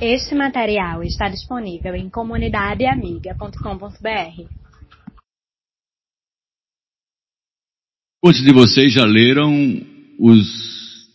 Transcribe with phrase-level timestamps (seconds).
[0.00, 4.44] Este material está disponível em comunidadeamiga.com.br.
[8.22, 9.50] Muitos de vocês já leram
[10.18, 11.08] os,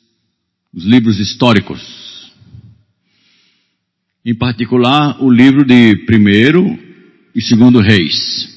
[0.74, 2.34] os livros históricos.
[4.26, 6.66] Em particular, o livro de primeiro
[7.36, 8.50] e segundo reis.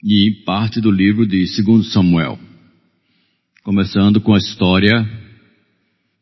[0.00, 2.38] E parte do livro de segundo Samuel.
[3.64, 5.04] Começando com a história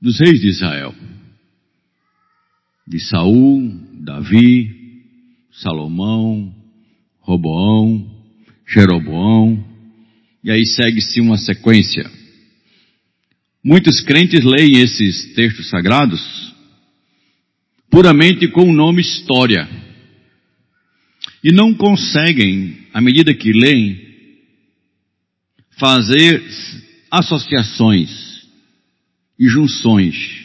[0.00, 0.95] dos reis de Israel
[2.87, 3.72] de Saul,
[4.04, 4.71] Davi,
[5.53, 6.54] Salomão,
[7.21, 8.11] Roboão,
[8.67, 9.64] Jeroboão,
[10.43, 12.11] e aí segue-se uma sequência.
[13.64, 16.21] Muitos crentes leem esses textos sagrados
[17.89, 19.68] puramente com o nome história.
[21.45, 24.01] E não conseguem, à medida que leem,
[25.79, 26.43] fazer
[27.11, 28.11] associações
[29.39, 30.42] e junções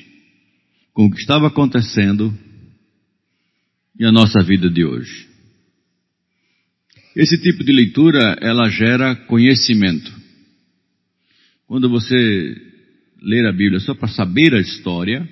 [0.97, 2.35] com o que estava acontecendo
[3.99, 5.27] e a nossa vida de hoje.
[7.15, 10.11] Esse tipo de leitura, ela gera conhecimento.
[11.67, 12.15] Quando você
[13.21, 15.29] ler a Bíblia só para saber a história,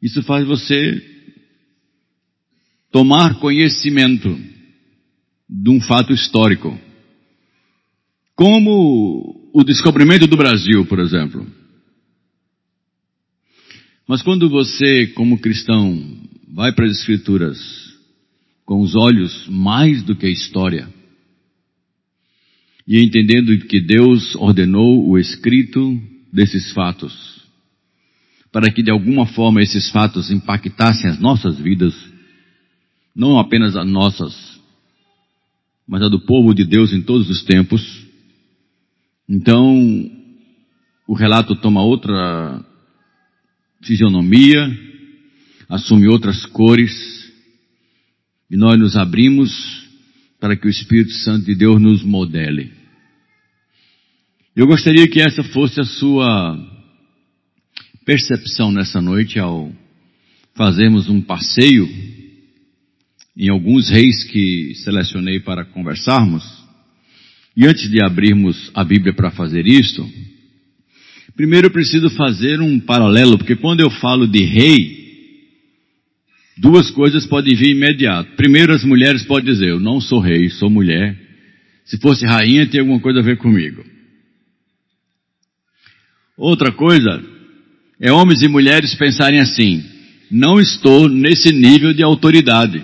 [0.00, 0.98] isso faz você
[2.90, 4.34] tomar conhecimento
[5.46, 6.80] de um fato histórico.
[8.34, 11.46] Como o descobrimento do Brasil, por exemplo.
[14.12, 15.98] Mas quando você, como cristão,
[16.52, 17.58] vai para as Escrituras
[18.66, 20.86] com os olhos mais do que a história,
[22.86, 25.98] e entendendo que Deus ordenou o escrito
[26.30, 27.42] desses fatos,
[28.52, 31.94] para que de alguma forma esses fatos impactassem as nossas vidas,
[33.16, 34.60] não apenas as nossas,
[35.88, 37.82] mas a do povo de Deus em todos os tempos,
[39.26, 40.10] então
[41.08, 42.62] o relato toma outra
[43.82, 44.58] fisionomia,
[45.68, 46.92] assume outras cores,
[48.50, 49.50] e nós nos abrimos
[50.38, 52.70] para que o Espírito Santo de Deus nos modele.
[54.54, 56.58] Eu gostaria que essa fosse a sua
[58.04, 59.72] percepção nessa noite ao
[60.54, 61.88] fazermos um passeio
[63.36, 66.44] em alguns reis que selecionei para conversarmos.
[67.56, 70.06] E antes de abrirmos a Bíblia para fazer isto,
[71.36, 75.02] Primeiro eu preciso fazer um paralelo, porque quando eu falo de rei,
[76.58, 78.36] duas coisas podem vir imediato.
[78.36, 81.18] Primeiro as mulheres podem dizer, eu não sou rei, sou mulher.
[81.84, 83.84] Se fosse rainha, tem alguma coisa a ver comigo.
[86.36, 87.22] Outra coisa
[88.00, 89.82] é homens e mulheres pensarem assim,
[90.30, 92.82] não estou nesse nível de autoridade.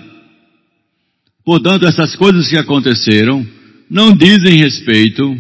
[1.44, 3.46] Portanto, essas coisas que aconteceram
[3.90, 5.38] não dizem respeito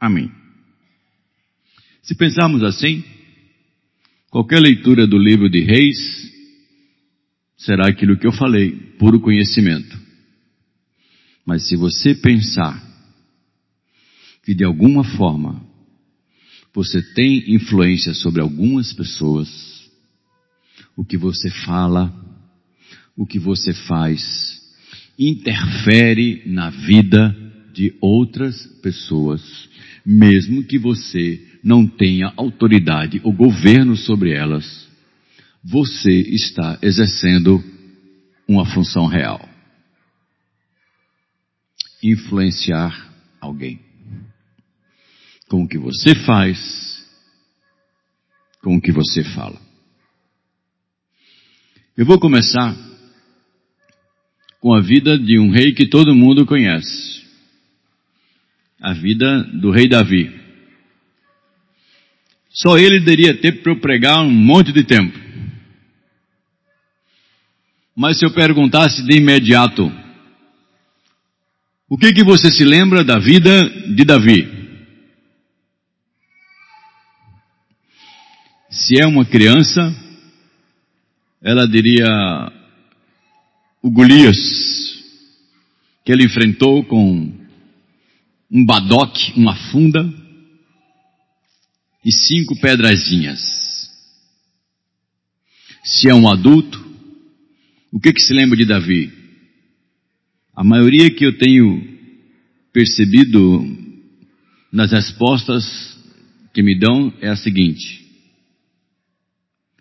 [0.00, 0.39] a mim.
[2.02, 3.04] Se pensarmos assim,
[4.30, 6.30] qualquer leitura do livro de Reis
[7.56, 9.98] será aquilo que eu falei, puro conhecimento.
[11.44, 12.82] Mas se você pensar
[14.42, 15.62] que de alguma forma
[16.72, 19.48] você tem influência sobre algumas pessoas,
[20.96, 22.14] o que você fala,
[23.16, 24.60] o que você faz,
[25.18, 27.36] interfere na vida
[27.74, 29.42] de outras pessoas,
[30.06, 34.88] mesmo que você não tenha autoridade ou governo sobre elas,
[35.62, 37.62] você está exercendo
[38.48, 39.46] uma função real.
[42.02, 43.78] Influenciar alguém.
[45.48, 47.04] Com o que você faz,
[48.62, 49.60] com o que você fala.
[51.96, 52.74] Eu vou começar
[54.60, 57.22] com a vida de um rei que todo mundo conhece.
[58.80, 60.39] A vida do rei Davi.
[62.50, 65.18] Só ele daria tempo para eu pregar um monte de tempo.
[67.96, 69.90] Mas se eu perguntasse de imediato,
[71.88, 74.48] o que que você se lembra da vida de Davi?
[78.70, 79.94] Se é uma criança,
[81.42, 82.06] ela diria
[83.82, 84.36] o Golias,
[86.04, 87.32] que ele enfrentou com
[88.50, 90.19] um badoque, uma funda,
[92.04, 93.40] e cinco pedrazinhas.
[95.84, 96.78] Se é um adulto,
[97.92, 99.12] o que que se lembra de Davi?
[100.54, 101.98] A maioria que eu tenho
[102.72, 103.64] percebido
[104.72, 105.98] nas respostas
[106.52, 108.06] que me dão é a seguinte: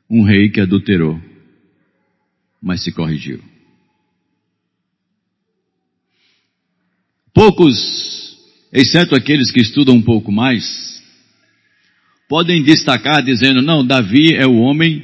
[0.09, 1.21] um rei que adulterou,
[2.61, 3.43] mas se corrigiu.
[7.33, 8.37] Poucos,
[8.73, 10.98] exceto aqueles que estudam um pouco mais,
[12.29, 15.03] podem destacar dizendo, não, Davi é o homem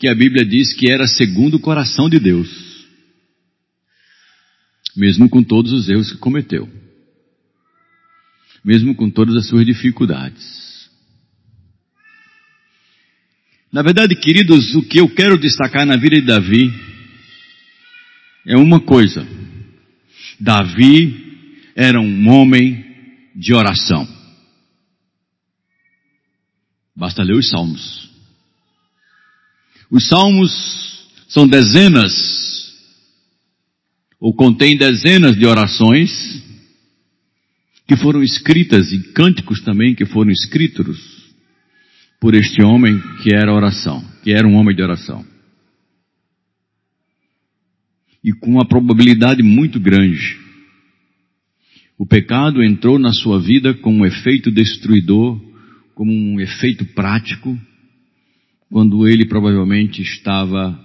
[0.00, 2.48] que a Bíblia diz que era segundo o coração de Deus,
[4.96, 6.68] mesmo com todos os erros que cometeu,
[8.64, 10.90] mesmo com todas as suas dificuldades.
[13.70, 16.72] Na verdade, queridos, o que eu quero destacar na vida de Davi
[18.46, 19.26] é uma coisa.
[20.40, 22.84] Davi era um homem
[23.34, 24.21] de oração.
[26.94, 28.10] Basta ler os salmos.
[29.90, 30.50] Os salmos
[31.28, 32.12] são dezenas,
[34.20, 36.42] ou contêm dezenas de orações
[37.86, 40.98] que foram escritas e cânticos também que foram escritos
[42.20, 45.26] por este homem que era oração, que era um homem de oração.
[48.22, 50.38] E com uma probabilidade muito grande.
[51.98, 55.51] O pecado entrou na sua vida como um efeito destruidor,
[55.94, 57.58] como um efeito prático,
[58.70, 60.78] quando ele provavelmente estava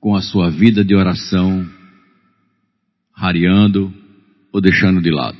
[0.00, 1.68] com a sua vida de oração
[3.14, 3.92] rareando
[4.52, 5.38] ou deixando de lado.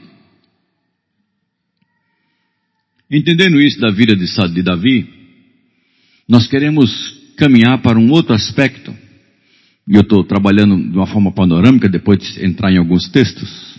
[3.11, 5.07] Entendendo isso da vida de Davi,
[6.27, 6.91] nós queremos
[7.37, 8.97] caminhar para um outro aspecto.
[9.87, 13.79] E eu estou trabalhando de uma forma panorâmica, depois de entrar em alguns textos.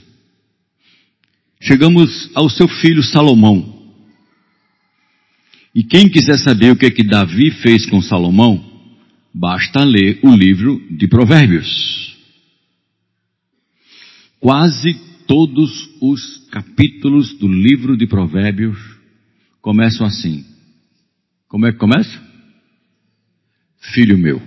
[1.60, 3.83] Chegamos ao seu filho Salomão.
[5.74, 8.64] E quem quiser saber o que é que Davi fez com Salomão,
[9.34, 12.16] basta ler o livro de Provérbios.
[14.40, 14.94] Quase
[15.26, 18.78] todos os capítulos do livro de Provérbios
[19.62, 20.46] começam assim.
[21.48, 22.22] Como é que começa?
[23.80, 24.42] Filho meu.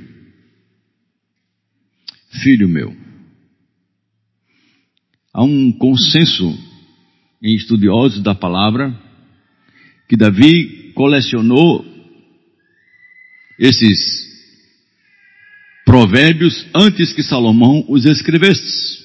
[2.43, 2.97] Filho meu.
[5.33, 6.57] Há um consenso
[7.43, 8.95] em estudiosos da palavra
[10.09, 11.85] que Davi colecionou
[13.59, 14.27] esses
[15.85, 19.05] provérbios antes que Salomão os escrevesse.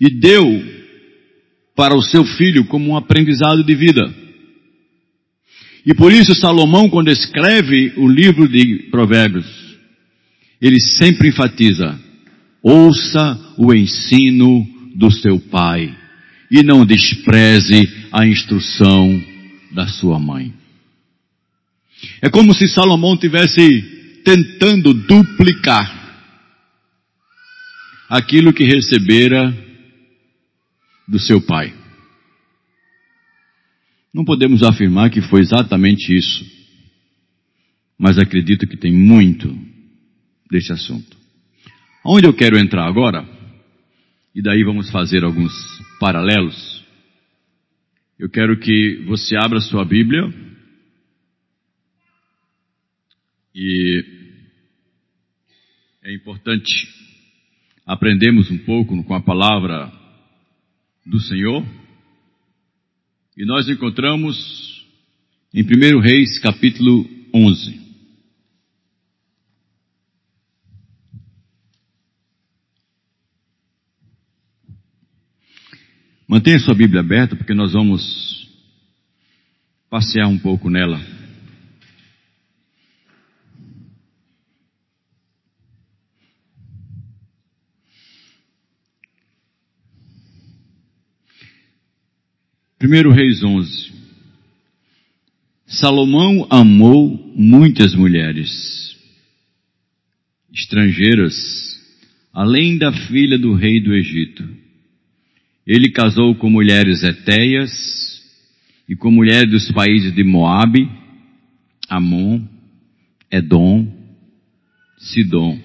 [0.00, 0.44] E deu
[1.76, 4.02] para o seu filho como um aprendizado de vida.
[5.84, 9.46] E por isso Salomão, quando escreve o livro de Provérbios,
[10.60, 11.98] ele sempre enfatiza:
[12.62, 16.05] ouça o ensino do seu pai
[16.50, 19.22] e não despreze a instrução
[19.72, 20.52] da sua mãe.
[22.20, 26.04] É como se Salomão tivesse tentando duplicar
[28.08, 29.54] aquilo que recebera
[31.06, 31.74] do seu pai.
[34.12, 36.44] Não podemos afirmar que foi exatamente isso,
[37.98, 39.56] mas acredito que tem muito
[40.50, 41.16] desse assunto.
[42.04, 43.28] Onde eu quero entrar agora,
[44.36, 45.50] e daí vamos fazer alguns
[45.98, 46.84] paralelos,
[48.18, 50.30] eu quero que você abra sua Bíblia
[53.54, 54.04] e
[56.04, 56.86] é importante
[57.86, 59.90] aprendermos um pouco com a palavra
[61.06, 61.66] do Senhor.
[63.38, 64.86] E nós encontramos
[65.54, 67.85] em 1 Reis capítulo 11.
[76.28, 78.50] Mantenha sua Bíblia aberta porque nós vamos
[79.88, 81.00] passear um pouco nela.
[92.76, 93.92] Primeiro Reis 11.
[95.64, 98.96] Salomão amou muitas mulheres
[100.52, 101.34] estrangeiras,
[102.32, 104.65] além da filha do rei do Egito.
[105.66, 108.22] Ele casou com mulheres etéias
[108.88, 110.88] e com mulheres dos países de Moabe,
[111.88, 112.40] Amon,
[113.30, 113.92] Edom,
[114.98, 115.58] Sidom.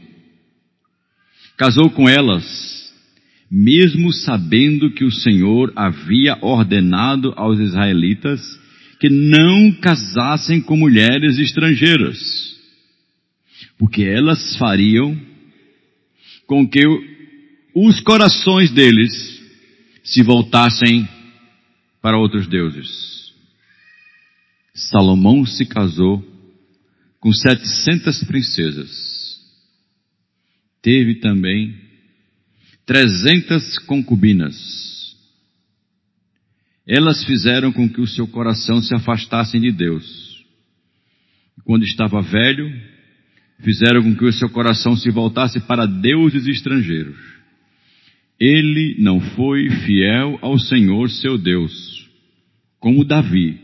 [1.55, 2.71] Casou com elas
[3.51, 8.39] mesmo sabendo que o Senhor havia ordenado aos israelitas
[8.97, 12.17] que não casassem com mulheres estrangeiras,
[13.77, 15.19] porque elas fariam
[16.47, 16.81] com que
[17.75, 19.40] os corações deles
[20.03, 21.07] se voltassem
[22.01, 23.33] para outros deuses.
[24.73, 26.25] Salomão se casou
[27.19, 28.89] com setecentas princesas.
[30.81, 31.79] Teve também
[32.85, 35.15] trezentas concubinas.
[36.87, 40.43] Elas fizeram com que o seu coração se afastasse de Deus.
[41.63, 42.67] Quando estava velho,
[43.63, 47.40] fizeram com que o seu coração se voltasse para deuses estrangeiros.
[48.43, 52.09] Ele não foi fiel ao Senhor seu Deus,
[52.79, 53.61] como Davi,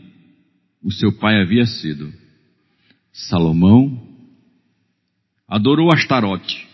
[0.80, 2.12] o seu pai havia sido.
[3.10, 4.00] Salomão
[5.48, 6.64] adorou Astarote,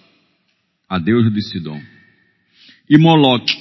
[0.87, 1.81] a deusa de Sidom,
[2.91, 3.57] e Moloque,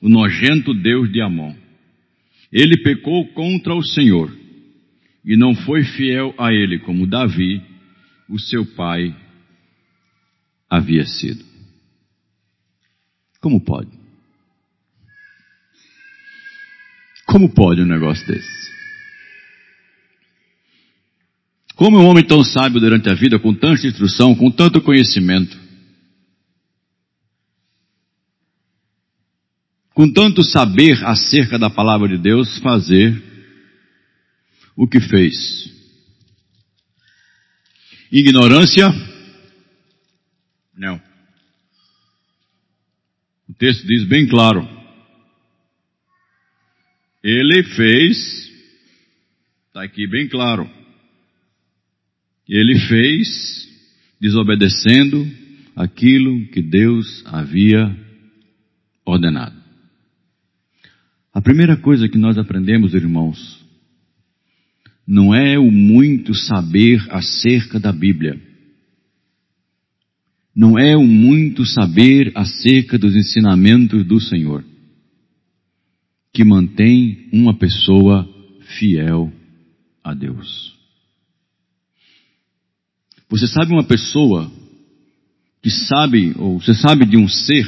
[0.00, 1.52] o nojento deus de Amon.
[2.52, 4.32] Ele pecou contra o Senhor
[5.24, 7.60] e não foi fiel a ele como Davi,
[8.28, 9.12] o seu pai,
[10.70, 11.55] havia sido.
[13.40, 13.90] Como pode?
[17.26, 18.66] Como pode um negócio desse?
[21.74, 25.58] Como um homem tão sábio durante a vida, com tanta instrução, com tanto conhecimento,
[29.92, 33.22] com tanto saber acerca da palavra de Deus, fazer
[34.74, 35.70] o que fez?
[38.10, 38.88] Ignorância?
[40.74, 41.00] Não.
[43.58, 44.68] Texto diz bem claro.
[47.22, 48.16] Ele fez,
[49.68, 50.70] está aqui bem claro.
[52.46, 53.66] Ele fez
[54.20, 55.26] desobedecendo
[55.74, 57.96] aquilo que Deus havia
[59.04, 59.56] ordenado.
[61.32, 63.64] A primeira coisa que nós aprendemos, irmãos,
[65.06, 68.45] não é o muito saber acerca da Bíblia.
[70.56, 74.64] Não é o muito saber acerca dos ensinamentos do Senhor
[76.32, 78.28] que mantém uma pessoa
[78.78, 79.32] fiel
[80.02, 80.74] a Deus.
[83.28, 84.50] Você sabe uma pessoa
[85.62, 87.66] que sabe, ou você sabe de um ser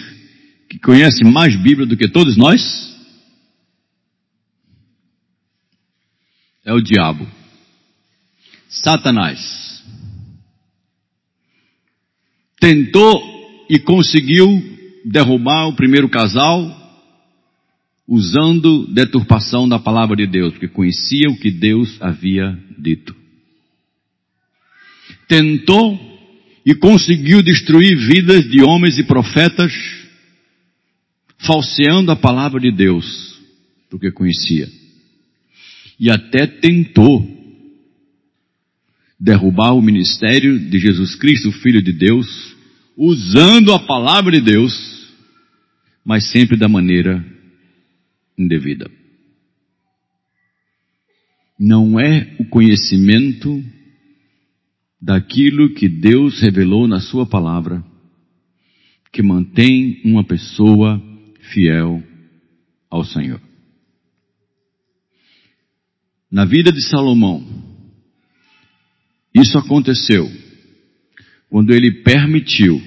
[0.68, 2.88] que conhece mais Bíblia do que todos nós?
[6.68, 7.26] é o diabo.
[8.68, 9.77] Satanás.
[12.60, 14.46] Tentou e conseguiu
[15.04, 16.76] derrubar o primeiro casal
[18.06, 23.14] usando deturpação da palavra de Deus, porque conhecia o que Deus havia dito.
[25.28, 25.98] Tentou
[26.64, 29.72] e conseguiu destruir vidas de homens e profetas,
[31.38, 33.38] falseando a palavra de Deus,
[33.90, 34.68] porque conhecia
[35.98, 37.38] e até tentou
[39.18, 42.56] derrubar o ministério de Jesus Cristo, Filho de Deus,
[42.96, 44.72] usando a palavra de Deus,
[46.04, 47.25] mas sempre da maneira
[48.37, 48.90] indevida.
[51.58, 53.64] Não é o conhecimento
[55.00, 57.84] daquilo que Deus revelou na Sua palavra
[59.12, 61.02] que mantém uma pessoa
[61.52, 62.02] fiel
[62.90, 63.40] ao Senhor.
[66.30, 67.67] Na vida de Salomão,
[69.40, 70.30] isso aconteceu
[71.49, 72.80] quando ele permitiu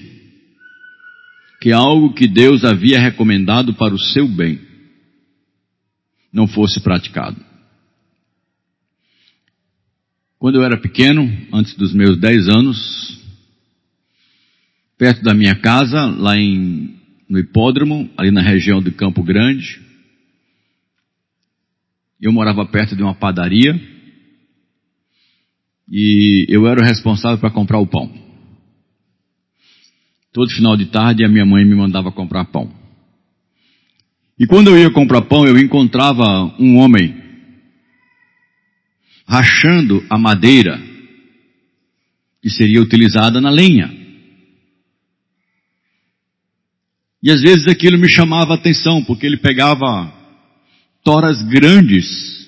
[1.59, 4.59] que algo que Deus havia recomendado para o seu bem
[6.33, 7.43] não fosse praticado.
[10.39, 13.21] Quando eu era pequeno, antes dos meus 10 anos,
[14.97, 16.95] perto da minha casa, lá em,
[17.29, 19.79] no hipódromo, ali na região do Campo Grande,
[22.19, 23.79] eu morava perto de uma padaria
[25.91, 28.09] e eu era o responsável para comprar o pão.
[30.31, 32.71] Todo final de tarde a minha mãe me mandava comprar pão.
[34.39, 36.23] E quando eu ia comprar pão, eu encontrava
[36.57, 37.21] um homem
[39.27, 40.81] rachando a madeira
[42.41, 43.91] que seria utilizada na lenha.
[47.21, 50.11] E às vezes aquilo me chamava a atenção, porque ele pegava
[51.03, 52.47] toras grandes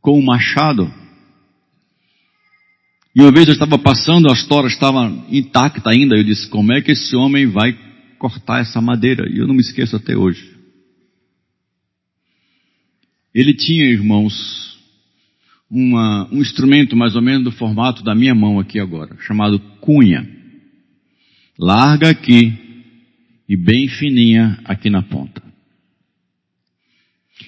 [0.00, 1.03] com um machado.
[3.14, 6.16] E uma vez eu estava passando, as toras estavam intactas ainda.
[6.16, 7.72] Eu disse: Como é que esse homem vai
[8.18, 9.30] cortar essa madeira?
[9.30, 10.52] E eu não me esqueço até hoje.
[13.32, 14.78] Ele tinha, irmãos,
[15.70, 20.28] uma, um instrumento mais ou menos do formato da minha mão aqui agora, chamado cunha.
[21.56, 22.52] Larga aqui
[23.48, 25.42] e bem fininha aqui na ponta.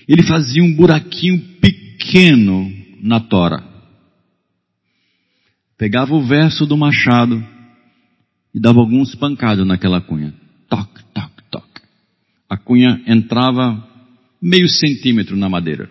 [0.07, 3.66] Ele fazia um buraquinho pequeno na tora.
[5.79, 7.45] Pegava o verso do machado
[8.55, 10.33] e dava alguns pancados naquela cunha.
[10.69, 11.69] Toc, toc, toc.
[12.49, 13.87] A cunha entrava
[14.41, 15.91] meio centímetro na madeira.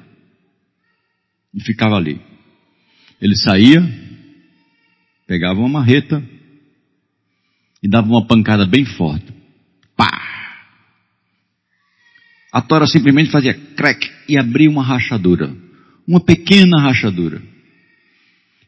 [1.53, 2.19] E ficava ali.
[3.21, 3.81] Ele saía,
[5.27, 6.23] pegava uma marreta
[7.81, 9.31] e dava uma pancada bem forte.
[9.95, 10.09] Pá!
[12.51, 15.55] A tora simplesmente fazia crack e abria uma rachadura.
[16.07, 17.41] Uma pequena rachadura.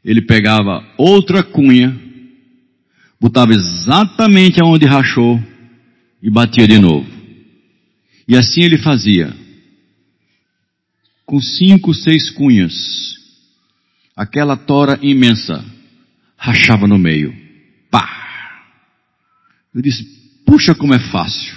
[0.07, 1.93] Ele pegava outra cunha,
[3.19, 5.37] botava exatamente aonde rachou
[6.23, 7.05] e batia de novo.
[8.25, 9.35] E assim ele fazia.
[11.25, 13.17] Com cinco, seis cunhas.
[14.15, 15.63] aquela tora imensa
[16.37, 17.35] rachava no meio.
[17.91, 18.07] Pá!
[19.75, 20.05] Eu disse,
[20.45, 21.53] puxa como é fácil.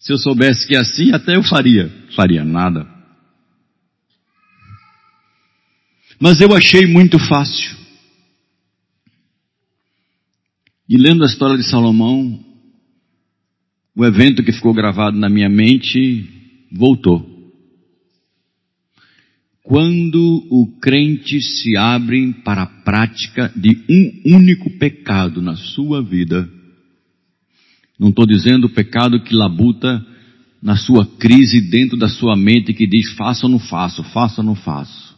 [0.00, 1.88] Se eu soubesse que é assim, até eu faria.
[2.16, 2.99] Faria nada.
[6.20, 7.74] Mas eu achei muito fácil.
[10.86, 12.44] E lendo a história de Salomão,
[13.96, 16.28] o evento que ficou gravado na minha mente
[16.70, 17.26] voltou.
[19.62, 26.50] Quando o crente se abre para a prática de um único pecado na sua vida,
[27.98, 30.04] não estou dizendo o pecado que labuta
[30.62, 34.46] na sua crise dentro da sua mente que diz faça ou não faço, faça ou
[34.46, 35.09] não faço.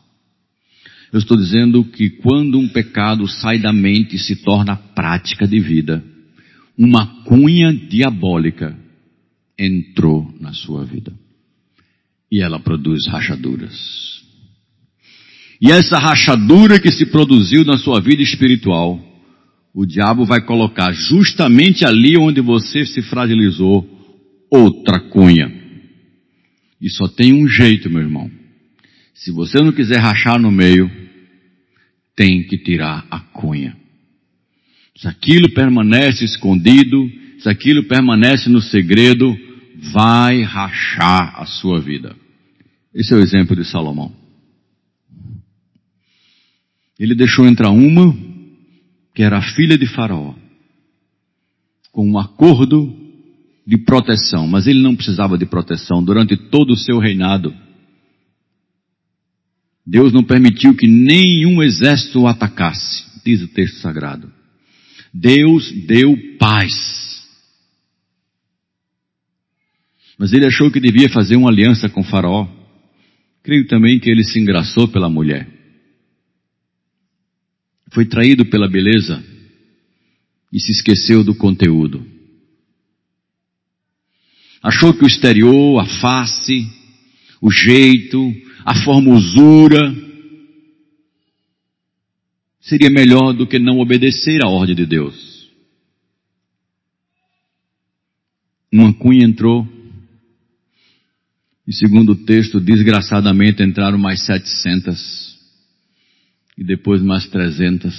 [1.12, 5.60] Eu estou dizendo que quando um pecado sai da mente e se torna prática de
[5.60, 6.02] vida,
[6.76, 8.74] uma cunha diabólica
[9.58, 11.12] entrou na sua vida.
[12.30, 14.22] E ela produz rachaduras.
[15.60, 18.98] E essa rachadura que se produziu na sua vida espiritual,
[19.74, 23.86] o diabo vai colocar justamente ali onde você se fragilizou
[24.50, 25.52] outra cunha.
[26.80, 28.30] E só tem um jeito, meu irmão.
[29.14, 31.01] Se você não quiser rachar no meio,
[32.14, 33.76] tem que tirar a cunha.
[34.96, 39.36] Se aquilo permanece escondido, se aquilo permanece no segredo,
[39.92, 42.14] vai rachar a sua vida.
[42.94, 44.12] Esse é o exemplo de Salomão.
[46.98, 48.14] Ele deixou entrar uma,
[49.14, 50.34] que era a filha de Faraó,
[51.90, 52.96] com um acordo
[53.66, 57.54] de proteção, mas ele não precisava de proteção durante todo o seu reinado.
[59.86, 64.32] Deus não permitiu que nenhum exército o atacasse, diz o texto sagrado.
[65.12, 66.72] Deus deu paz.
[70.16, 72.48] Mas ele achou que devia fazer uma aliança com Faraó.
[73.42, 75.48] Creio também que ele se engraçou pela mulher.
[77.90, 79.22] Foi traído pela beleza
[80.52, 82.06] e se esqueceu do conteúdo.
[84.62, 86.70] Achou que o exterior, a face,
[87.40, 88.32] o jeito,
[88.64, 89.94] a formosura.
[92.60, 95.50] Seria melhor do que não obedecer à ordem de Deus.
[98.72, 99.68] Uma cunha entrou,
[101.66, 105.38] e segundo o texto, desgraçadamente entraram mais setecentas,
[106.56, 107.94] e depois mais trezentas,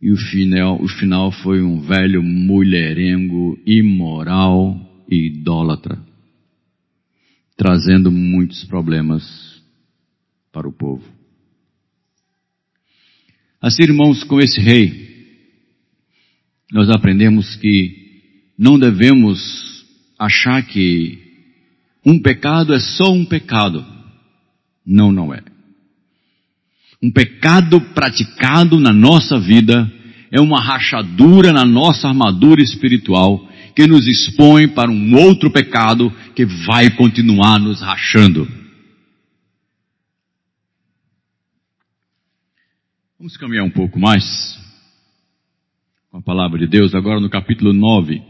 [0.00, 5.98] e o final, o final foi um velho mulherengo imoral e idólatra,
[7.56, 9.62] trazendo muitos problemas
[10.52, 11.04] para o povo.
[13.60, 15.06] Assim, irmãos, com esse rei,
[16.70, 19.84] nós aprendemos que não devemos
[20.18, 21.18] achar que
[22.04, 23.84] um pecado é só um pecado.
[24.84, 25.42] Não, não é.
[27.02, 29.92] Um pecado praticado na nossa vida
[30.30, 36.44] é uma rachadura na nossa armadura espiritual que nos expõe para um outro pecado que
[36.44, 38.48] vai continuar nos rachando.
[43.18, 44.58] Vamos caminhar um pouco mais
[46.10, 48.22] com a palavra de Deus, agora no capítulo 9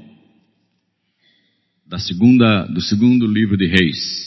[1.87, 4.26] da segunda, do segundo livro de Reis.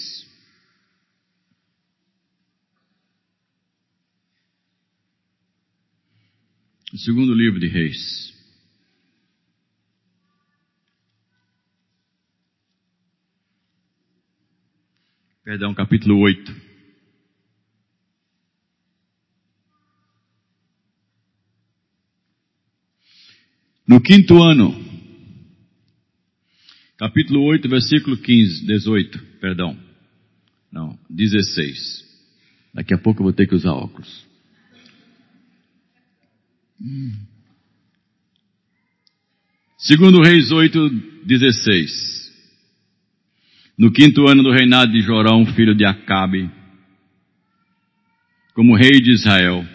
[6.92, 8.34] O segundo livro de Reis.
[15.44, 16.70] Perdão, capítulo 8.
[23.88, 24.74] No quinto ano,
[26.98, 29.78] capítulo 8, versículo 15, 18, perdão.
[30.72, 32.06] Não, 16.
[32.74, 34.29] Daqui a pouco eu vou ter que usar óculos.
[39.78, 40.90] Segundo Reis 8,
[41.26, 42.10] 16.
[43.78, 46.50] No quinto ano do reinado de Jorão, filho de Acabe,
[48.54, 49.66] como rei de Israel,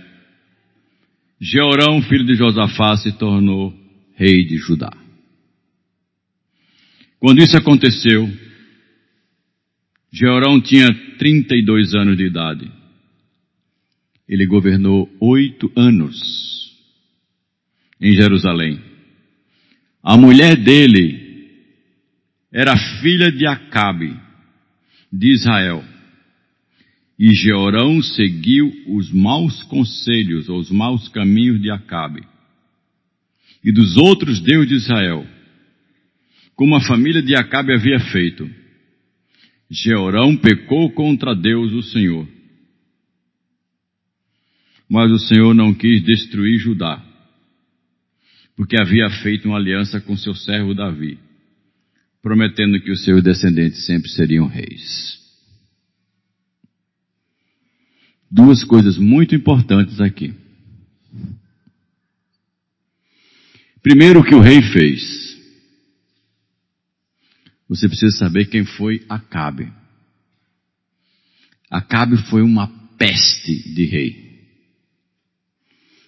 [1.41, 3.75] Jeorão, filho de Josafá, se tornou
[4.15, 4.93] rei de Judá.
[7.19, 8.31] Quando isso aconteceu,
[10.11, 10.89] Jeorão tinha
[11.19, 12.71] 32 anos de idade.
[14.27, 16.64] Ele governou oito anos
[18.01, 18.81] em Jerusalém.
[20.03, 21.49] A mulher dele
[22.53, 24.15] era filha de Acabe,
[25.13, 25.85] de Israel.
[27.19, 32.25] E Jeorão seguiu os maus conselhos, ou os maus caminhos de Acabe
[33.65, 35.27] e dos outros deuses de Israel,
[36.55, 38.49] como a família de Acabe havia feito.
[39.71, 42.29] Jeorão pecou contra Deus, o Senhor.
[44.87, 47.03] Mas o Senhor não quis destruir Judá,
[48.57, 51.19] porque havia feito uma aliança com seu servo Davi,
[52.23, 55.19] prometendo que os seus descendentes sempre seriam reis.
[58.31, 60.35] Duas coisas muito importantes aqui.
[63.83, 65.25] Primeiro, o que o rei fez.
[67.69, 69.73] Você precisa saber quem foi Acabe.
[71.71, 74.25] Acabe foi uma peste de rei.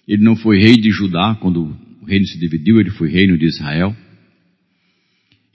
[0.07, 1.77] Ele não foi rei de Judá quando
[2.07, 3.95] reino se dividiu, ele foi reino de Israel.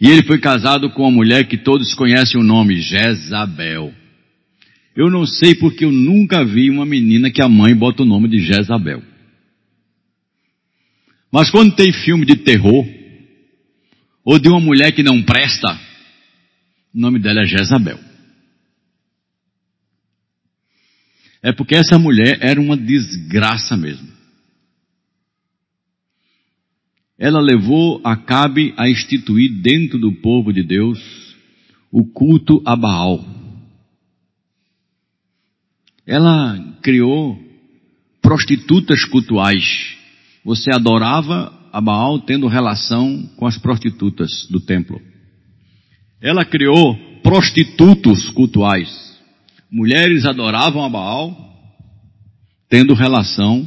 [0.01, 3.95] E ele foi casado com uma mulher que todos conhecem o nome, Jezabel.
[4.95, 8.29] Eu não sei porque eu nunca vi uma menina que a mãe bota o nome
[8.29, 9.03] de Jezabel.
[11.31, 12.87] Mas quando tem filme de terror,
[14.25, 15.73] ou de uma mulher que não presta,
[16.95, 17.99] o nome dela é Jezabel.
[21.43, 24.07] É porque essa mulher era uma desgraça mesmo.
[27.23, 30.99] Ela levou Acabe a instituir dentro do povo de Deus
[31.89, 33.25] o culto a Baal.
[36.05, 37.39] Ela criou
[38.21, 39.65] prostitutas cultuais.
[40.45, 45.01] Você adorava a Baal tendo relação com as prostitutas do templo.
[46.21, 49.17] Ela criou prostitutos cultuais.
[49.71, 51.37] Mulheres adoravam a Baal
[52.69, 53.65] tendo relação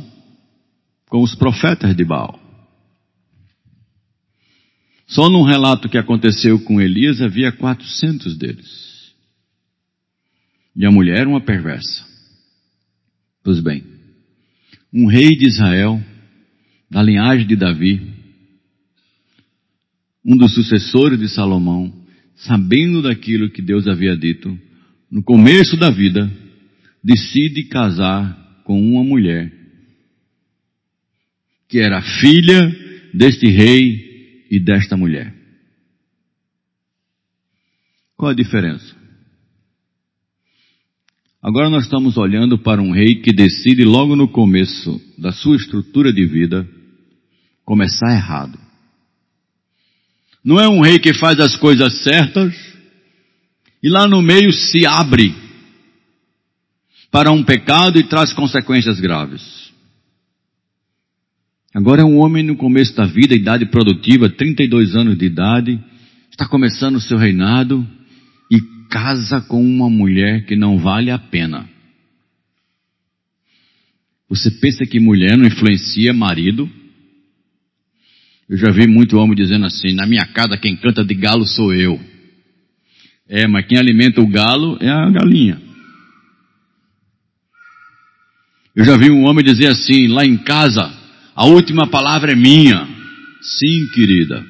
[1.07, 2.44] com os profetas de Baal.
[5.15, 9.13] Só num relato que aconteceu com Elias havia 400 deles.
[10.75, 12.06] E a mulher era uma perversa.
[13.41, 13.82] Pois bem,
[14.91, 16.04] um rei de Israel,
[16.91, 18.01] da linhagem de Davi,
[20.25, 21.93] um dos sucessores de Salomão,
[22.36, 24.60] sabendo daquilo que Deus havia dito,
[25.10, 26.30] no começo da vida,
[27.01, 29.49] decide casar com uma mulher
[31.69, 32.69] que era filha
[33.13, 34.04] deste rei
[34.49, 35.34] e desta mulher.
[38.17, 38.95] Qual a diferença?
[41.41, 46.12] Agora nós estamos olhando para um rei que decide logo no começo da sua estrutura
[46.12, 46.67] de vida
[47.63, 48.58] começar errado.
[50.43, 52.55] Não é um rei que faz as coisas certas
[53.81, 55.36] e lá no meio se abre
[57.12, 59.64] para um pecado e traz consequências graves.
[61.75, 65.79] Agora é um homem no começo da vida, idade produtiva, 32 anos de idade,
[66.31, 67.85] está começando o seu reinado
[68.95, 71.67] casa com uma mulher que não vale a pena.
[74.29, 76.69] Você pensa que mulher não influencia marido?
[78.47, 81.73] Eu já vi muito homem dizendo assim: na minha casa quem canta de galo sou
[81.73, 81.99] eu.
[83.27, 85.61] É, mas quem alimenta o galo é a galinha.
[88.73, 90.89] Eu já vi um homem dizer assim: lá em casa,
[91.36, 92.88] a última palavra é minha.
[93.41, 94.45] Sim, querida.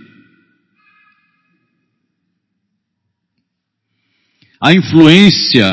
[4.61, 5.65] A influência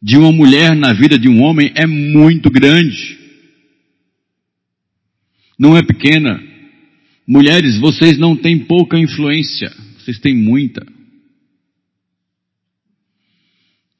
[0.00, 3.18] de uma mulher na vida de um homem é muito grande.
[5.58, 6.40] Não é pequena.
[7.26, 10.93] Mulheres, vocês não têm pouca influência, vocês têm muita.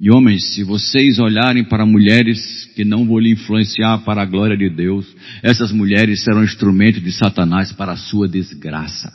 [0.01, 4.57] E homens, se vocês olharem para mulheres que não vão lhe influenciar para a glória
[4.57, 5.07] de Deus,
[5.43, 9.13] essas mulheres serão instrumento de Satanás para a sua desgraça.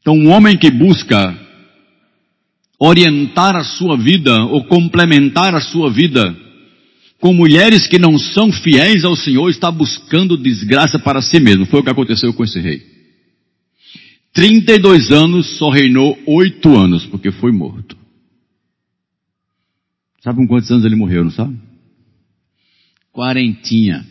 [0.00, 1.36] Então, um homem que busca
[2.78, 6.36] orientar a sua vida ou complementar a sua vida
[7.20, 11.66] com mulheres que não são fiéis ao Senhor está buscando desgraça para si mesmo.
[11.66, 12.91] Foi o que aconteceu com esse rei.
[14.32, 17.96] 32 anos, só reinou 8 anos, porque foi morto.
[20.22, 21.58] Sabe com quantos anos ele morreu, não sabe?
[23.12, 24.06] Quarentinha.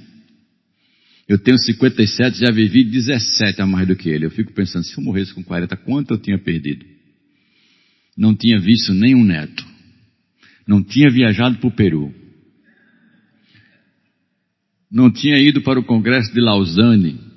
[1.28, 4.26] Eu tenho 57, já vivi 17 a mais do que ele.
[4.26, 6.86] Eu fico pensando, se eu morresse com 40, quanto eu tinha perdido?
[8.18, 9.66] Não tinha visto nenhum neto.
[10.68, 12.14] Não tinha viajado para o Peru.
[14.92, 17.31] Não tinha ido para o Congresso de Lausanne.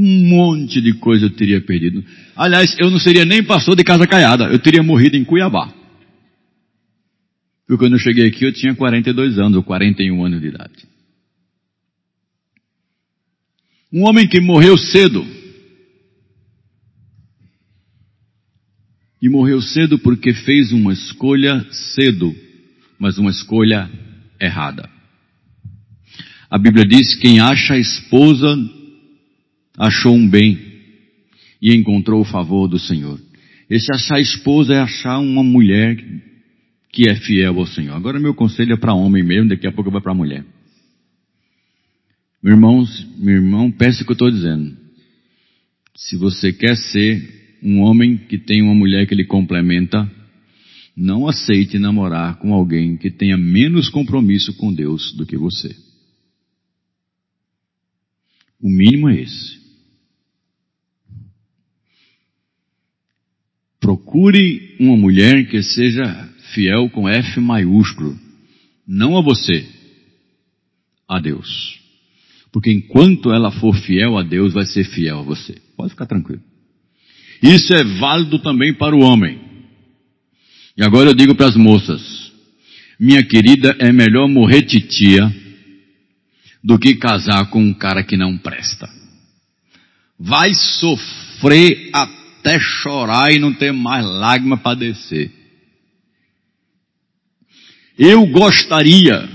[0.00, 2.04] Um monte de coisa eu teria perdido.
[2.36, 4.44] Aliás, eu não seria nem pastor de casa caiada.
[4.44, 5.74] Eu teria morrido em Cuiabá.
[7.66, 10.86] Porque quando eu cheguei aqui eu tinha 42 anos ou 41 anos de idade.
[13.92, 15.26] Um homem que morreu cedo.
[19.20, 22.32] E morreu cedo porque fez uma escolha cedo,
[23.00, 23.90] mas uma escolha
[24.40, 24.88] errada.
[26.48, 28.56] A Bíblia diz: quem acha a esposa
[29.78, 30.58] achou um bem
[31.62, 33.20] e encontrou o favor do Senhor.
[33.70, 35.96] Esse achar esposa é achar uma mulher
[36.92, 37.94] que é fiel ao Senhor.
[37.94, 40.44] Agora meu conselho é para homem mesmo, daqui a pouco vai para mulher.
[42.42, 42.84] Meu irmão,
[43.16, 44.76] meu irmão, peça o que eu estou dizendo.
[45.94, 50.10] Se você quer ser um homem que tem uma mulher que lhe complementa,
[50.96, 55.74] não aceite namorar com alguém que tenha menos compromisso com Deus do que você.
[58.60, 59.57] O mínimo é esse.
[63.88, 68.20] Procure uma mulher que seja fiel com F maiúsculo,
[68.86, 69.66] não a você,
[71.08, 71.80] a Deus.
[72.52, 75.56] Porque enquanto ela for fiel a Deus, vai ser fiel a você.
[75.74, 76.42] Pode ficar tranquilo.
[77.42, 79.40] Isso é válido também para o homem.
[80.76, 82.30] E agora eu digo para as moças,
[83.00, 85.34] minha querida, é melhor morrer titia
[86.62, 88.86] do que casar com um cara que não presta.
[90.20, 91.88] Vai sofrer
[92.38, 95.32] até chorar e não ter mais lágrima para descer.
[97.98, 99.28] Eu gostaria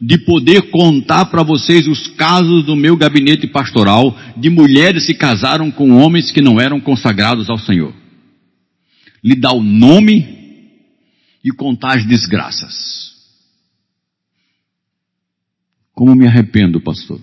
[0.00, 5.70] de poder contar para vocês os casos do meu gabinete pastoral de mulheres que casaram
[5.70, 7.94] com homens que não eram consagrados ao Senhor.
[9.22, 10.68] Lhe dar o nome
[11.42, 13.14] e contar as desgraças.
[15.92, 17.20] Como me arrependo, pastor.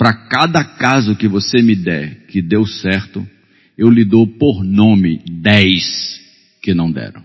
[0.00, 3.28] Para cada caso que você me der que deu certo,
[3.76, 6.18] eu lhe dou por nome dez
[6.62, 7.22] que não deram.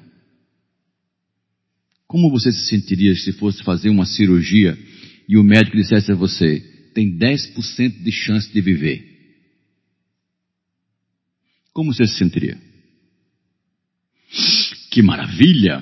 [2.05, 4.77] Como você se sentiria se fosse fazer uma cirurgia
[5.25, 6.59] e o médico dissesse a você,
[6.93, 9.05] tem 10% de chance de viver?
[11.71, 12.57] Como você se sentiria?
[14.91, 15.81] Que maravilha!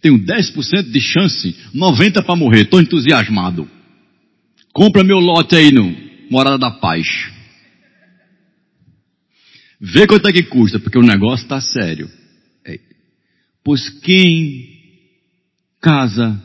[0.00, 3.75] Tenho 10% de chance, 90% para morrer, estou entusiasmado.
[4.76, 5.90] Compra meu lote aí no
[6.30, 7.06] Morada da Paz.
[9.80, 12.10] Vê quanto é que custa, porque o negócio está sério.
[12.62, 12.78] É.
[13.64, 14.68] Pois quem
[15.80, 16.38] casa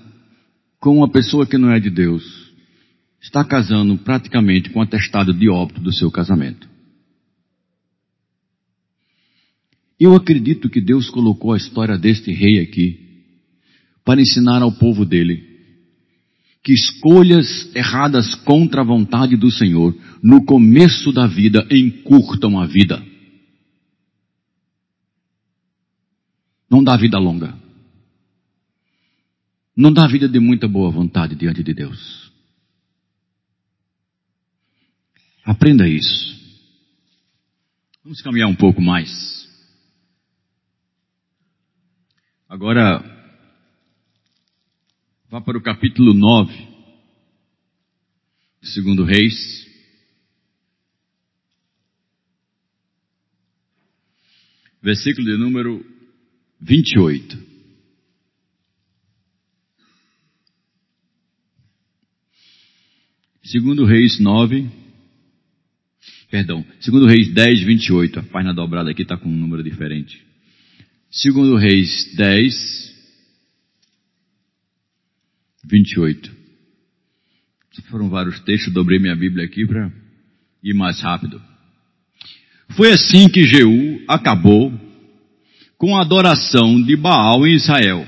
[0.80, 2.24] com uma pessoa que não é de Deus,
[3.22, 6.70] está casando praticamente com atestado de óbito do seu casamento.
[10.00, 13.26] Eu acredito que Deus colocou a história deste rei aqui
[14.06, 15.51] para ensinar ao povo dele
[16.64, 23.04] que escolhas erradas contra a vontade do Senhor no começo da vida encurtam a vida.
[26.70, 27.62] Não dá vida longa
[29.76, 32.32] não dá vida de muita boa vontade diante de Deus.
[35.44, 36.40] Aprenda isso.
[38.04, 39.10] Vamos caminhar um pouco mais.
[42.48, 43.02] Agora,
[45.32, 46.54] vá para o capítulo 9,
[48.62, 49.66] segundo Reis.
[54.84, 55.86] Versículo de número
[56.60, 57.50] 28.
[63.44, 64.70] Segundo Reis 9,
[66.30, 70.22] perdão, segundo Reis 10, 28, a página dobrada aqui está com um número diferente.
[71.10, 72.91] Segundo Reis 10,
[75.72, 76.32] 28.
[77.90, 79.92] Foram vários textos, dobrei minha Bíblia aqui para
[80.62, 81.42] ir mais rápido.
[82.76, 84.72] Foi assim que Jeú acabou
[85.78, 88.06] com a adoração de Baal em Israel.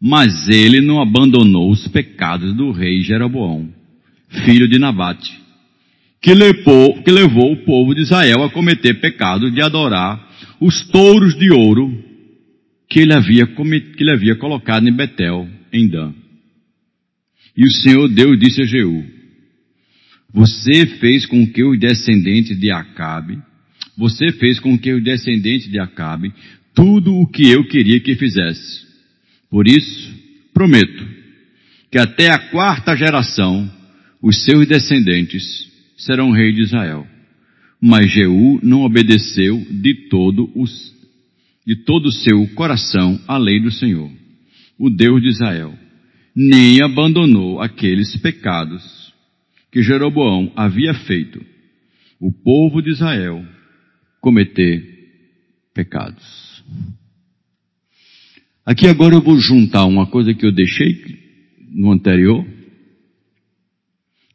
[0.00, 3.72] Mas ele não abandonou os pecados do rei Jeroboão
[4.42, 5.30] filho de Nabate,
[6.20, 10.28] que levou, que levou o povo de Israel a cometer pecado de adorar
[10.60, 11.96] os touros de ouro
[12.88, 16.12] que ele havia, que ele havia colocado em Betel, em Dan.
[17.56, 19.04] E o Senhor Deus disse a Jeú,
[20.32, 23.38] você fez com que os descendentes de Acabe,
[23.96, 26.32] você fez com que os descendentes de Acabe
[26.74, 28.84] tudo o que eu queria que fizesse.
[29.48, 30.12] Por isso,
[30.52, 31.06] prometo
[31.90, 33.70] que até a quarta geração
[34.20, 37.06] os seus descendentes serão rei de Israel.
[37.80, 40.92] Mas Jeú não obedeceu de todo os,
[41.64, 44.10] de todo o seu coração à lei do Senhor,
[44.76, 45.78] o Deus de Israel,
[46.34, 49.12] nem abandonou aqueles pecados
[49.70, 51.44] que Jeroboão havia feito
[52.20, 53.44] o povo de Israel
[54.20, 54.82] cometer
[55.74, 56.62] pecados.
[58.64, 61.04] Aqui agora eu vou juntar uma coisa que eu deixei
[61.70, 62.46] no anterior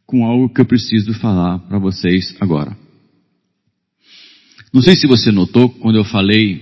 [0.05, 2.77] com algo que eu preciso falar para vocês agora.
[4.71, 6.61] Não sei se você notou quando eu falei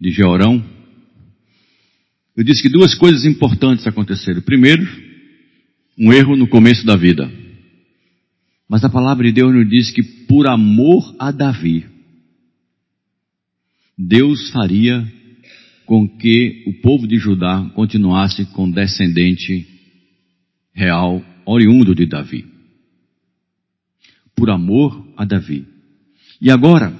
[0.00, 0.64] de Georão,
[2.36, 4.40] eu disse que duas coisas importantes aconteceram.
[4.40, 4.86] Primeiro,
[5.98, 7.30] um erro no começo da vida.
[8.68, 11.84] Mas a palavra de Deus nos diz que por amor a Davi,
[13.98, 15.06] Deus faria
[15.84, 19.66] com que o povo de Judá continuasse com descendente
[20.72, 22.46] real, oriundo de Davi.
[24.34, 25.66] Por amor a Davi.
[26.40, 26.94] E agora,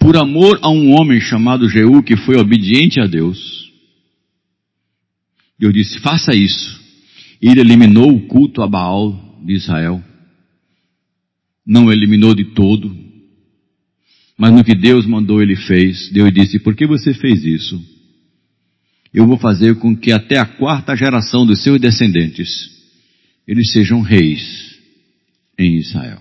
[0.00, 3.65] por amor a um homem chamado Jeú que foi obediente a Deus,
[5.64, 6.80] eu disse, faça isso.
[7.40, 10.02] Ele eliminou o culto a Baal de Israel.
[11.66, 12.96] Não eliminou de todo,
[14.38, 16.10] mas no que Deus mandou ele fez.
[16.12, 17.82] Deus disse, por que você fez isso?
[19.12, 22.70] Eu vou fazer com que até a quarta geração dos seus descendentes,
[23.48, 24.76] eles sejam reis
[25.58, 26.20] em Israel.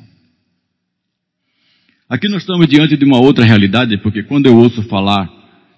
[2.08, 5.28] Aqui nós estamos diante de uma outra realidade, porque quando eu ouço falar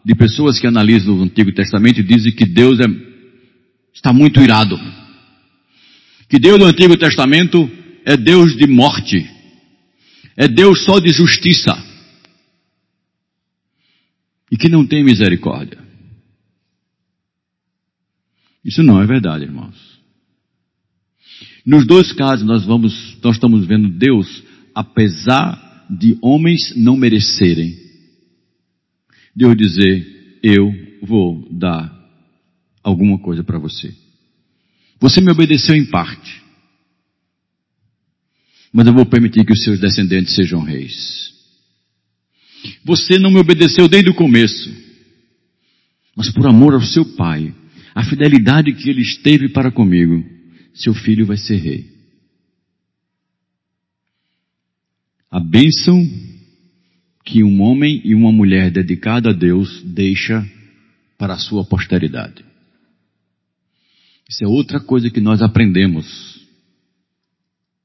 [0.06, 2.86] de pessoas que analisam o Antigo Testamento, dizem que Deus é,
[3.98, 4.80] está muito irado.
[6.30, 7.70] Que Deus do Antigo Testamento
[8.06, 9.28] é Deus de morte.
[10.36, 11.76] É Deus só de justiça.
[14.52, 15.80] E que não tem misericórdia.
[18.64, 19.76] Isso não é verdade, irmãos.
[21.66, 24.44] Nos dois casos nós vamos, nós estamos vendo Deus,
[24.76, 27.76] apesar de homens não merecerem,
[29.36, 31.97] Deus dizer, eu vou dar
[32.90, 33.94] alguma coisa para você.
[35.00, 36.42] Você me obedeceu em parte,
[38.72, 41.34] mas eu vou permitir que os seus descendentes sejam reis.
[42.84, 44.74] Você não me obedeceu desde o começo,
[46.16, 47.54] mas por amor ao seu pai,
[47.94, 50.24] a fidelidade que ele esteve para comigo,
[50.74, 51.98] seu filho vai ser rei.
[55.30, 56.04] a bênção
[57.24, 60.44] que um homem e uma mulher dedicada a Deus deixa
[61.18, 62.46] para a sua posteridade.
[64.30, 66.06] Isso é outra coisa que nós aprendemos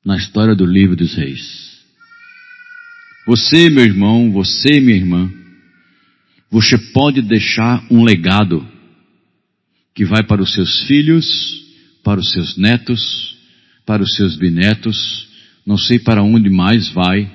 [0.05, 1.81] na história do livro dos reis.
[3.27, 5.33] Você, meu irmão, você, minha irmã,
[6.51, 8.67] você pode deixar um legado
[9.95, 11.27] que vai para os seus filhos,
[12.03, 13.39] para os seus netos,
[13.87, 15.29] para os seus bisnetos,
[15.65, 17.31] não sei para onde mais vai,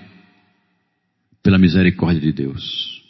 [1.41, 3.01] pela misericórdia de Deus.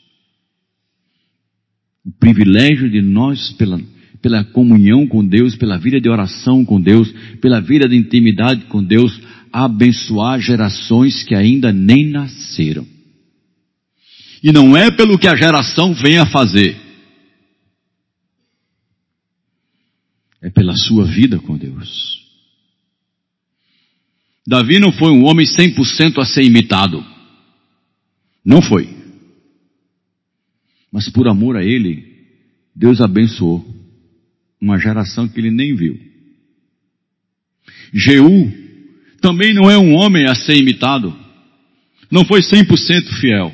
[2.05, 3.81] O privilégio de nós, pela,
[4.21, 8.83] pela comunhão com Deus, pela vida de oração com Deus, pela vida de intimidade com
[8.83, 9.19] Deus,
[9.51, 12.85] abençoar gerações que ainda nem nasceram.
[14.43, 16.77] E não é pelo que a geração vem a fazer.
[20.41, 22.17] É pela sua vida com Deus.
[24.45, 27.03] Davi não foi um homem 100% a ser imitado.
[28.45, 28.95] Não foi.
[30.91, 32.15] Mas por amor a ele,
[32.73, 33.65] Deus abençoou
[34.59, 35.99] uma geração que ele nem viu.
[37.93, 38.51] Jeú
[39.21, 41.15] também não é um homem a ser imitado.
[42.09, 43.53] Não foi 100% fiel.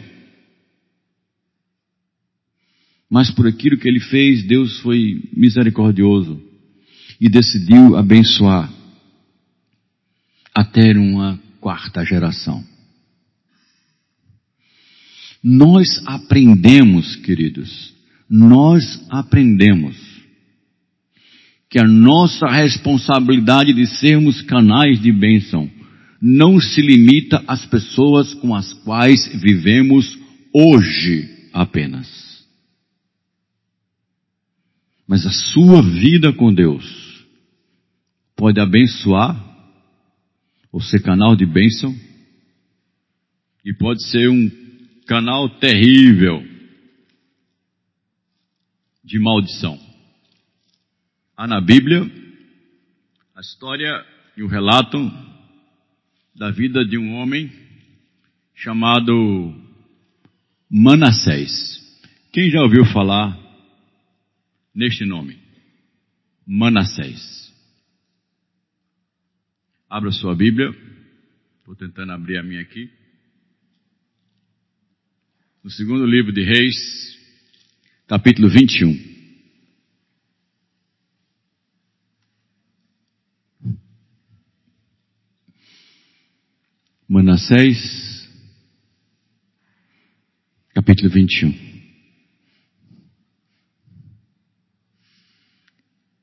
[3.09, 6.41] Mas por aquilo que ele fez, Deus foi misericordioso
[7.19, 8.71] e decidiu abençoar
[10.53, 12.63] até uma quarta geração.
[15.43, 17.93] Nós aprendemos, queridos,
[18.29, 20.12] nós aprendemos
[21.73, 25.67] que a nossa responsabilidade de sermos canais de bênção
[26.21, 30.15] não se limita às pessoas com as quais vivemos
[30.53, 32.45] hoje apenas.
[35.07, 37.25] Mas a sua vida com Deus
[38.35, 39.35] pode abençoar
[40.71, 41.91] ou ser canal de bênção,
[43.65, 44.51] e pode ser um
[45.07, 46.43] canal terrível
[49.03, 49.82] de maldição.
[51.35, 52.03] Há na Bíblia
[53.35, 54.05] a história
[54.37, 54.99] e o relato
[56.35, 57.51] da vida de um homem
[58.53, 59.51] chamado
[60.69, 61.81] Manassés.
[62.31, 63.35] Quem já ouviu falar
[64.75, 65.39] neste nome?
[66.45, 67.51] Manassés.
[69.89, 70.69] Abra sua Bíblia.
[71.59, 72.91] Estou tentando abrir a minha aqui.
[75.63, 77.17] No segundo livro de Reis,
[78.07, 79.12] capítulo 21.
[87.13, 88.27] Manassés,
[90.73, 91.53] capítulo 21.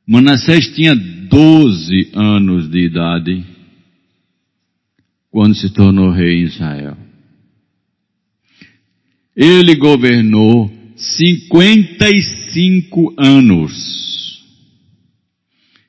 [0.04, 3.46] Manassés tinha 12 anos de idade
[5.30, 6.96] quando se tornou rei em Israel.
[9.36, 14.44] Ele governou 55 anos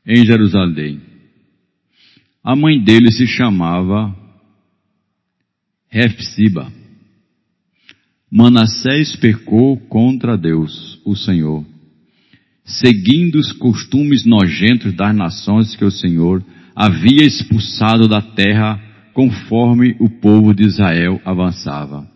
[0.06, 1.02] em Jerusalém.
[2.44, 4.21] A mãe dele se chamava
[5.92, 6.72] Refsiba.
[8.32, 11.66] Manassés pecou contra Deus, o Senhor,
[12.64, 16.42] seguindo os costumes nojentos das nações que o Senhor
[16.74, 18.82] havia expulsado da terra
[19.14, 22.10] conforme o povo de Israel avançava.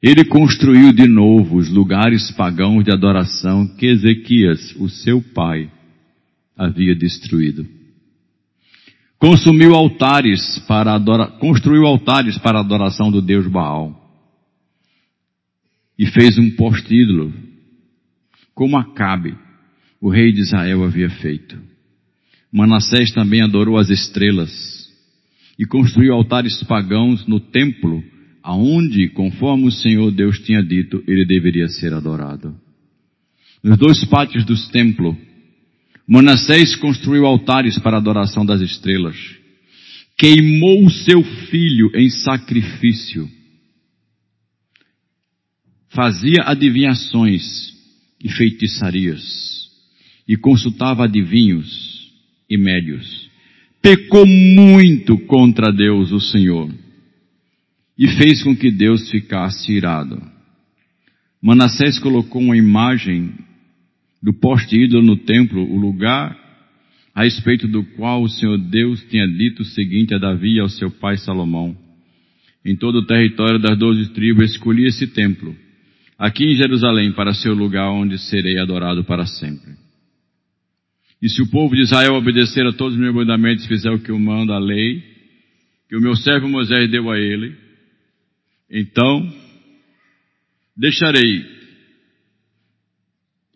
[0.00, 5.68] Ele construiu de novo os lugares pagãos de adoração que Ezequias, o seu pai,
[6.56, 7.81] havia destruído.
[9.22, 13.96] Consumiu altares para adora, construiu altares para a adoração do Deus Baal.
[15.96, 17.32] E fez um postídulo,
[18.52, 19.38] como Acabe,
[20.00, 21.56] o rei de Israel havia feito.
[22.52, 24.90] Manassés também adorou as estrelas
[25.56, 28.02] e construiu altares pagãos no templo,
[28.42, 32.56] aonde, conforme o Senhor Deus tinha dito, ele deveria ser adorado.
[33.62, 35.16] Nos dois pátios dos templos,
[36.06, 39.16] Manassés construiu altares para adoração das estrelas.
[40.16, 43.28] Queimou seu filho em sacrifício.
[45.88, 47.72] Fazia adivinhações
[48.22, 49.70] e feitiçarias.
[50.26, 52.12] E consultava adivinhos
[52.48, 53.30] e médios.
[53.80, 56.72] Pecou muito contra Deus, o Senhor.
[57.98, 60.22] E fez com que Deus ficasse irado.
[61.40, 63.34] Manassés colocou uma imagem
[64.22, 66.38] do poste ídolo no templo, o lugar
[67.14, 70.68] a respeito do qual o Senhor Deus tinha dito o seguinte a Davi e ao
[70.68, 71.76] seu pai Salomão.
[72.64, 75.54] Em todo o território das doze tribos escolhi esse templo,
[76.16, 79.72] aqui em Jerusalém, para ser o lugar onde serei adorado para sempre.
[81.20, 83.98] E se o povo de Israel obedecer a todos os meus mandamentos e fizer o
[83.98, 85.02] que eu mando a lei,
[85.88, 87.54] que o meu servo Moisés deu a ele,
[88.70, 89.28] então
[90.76, 91.61] deixarei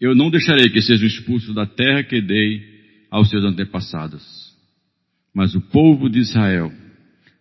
[0.01, 2.63] eu não deixarei que sejam expulsos da terra que dei
[3.11, 4.55] aos seus antepassados.
[5.35, 6.73] Mas o povo de Israel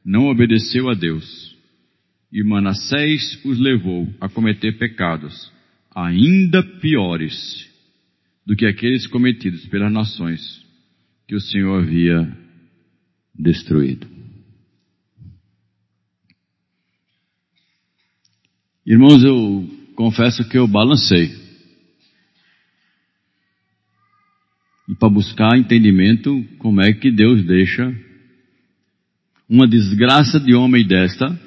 [0.03, 1.55] não obedeceu a Deus,
[2.31, 5.51] e Manassés os levou a cometer pecados
[5.95, 7.69] ainda piores
[8.45, 10.63] do que aqueles cometidos pelas nações
[11.27, 12.37] que o Senhor havia
[13.33, 14.07] destruído.
[18.85, 21.44] Irmãos, eu confesso que eu balancei.
[24.88, 27.93] E para buscar entendimento como é que Deus deixa
[29.47, 31.39] uma desgraça de homem desta,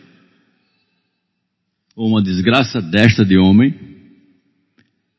[1.94, 3.74] ou uma desgraça desta de homem,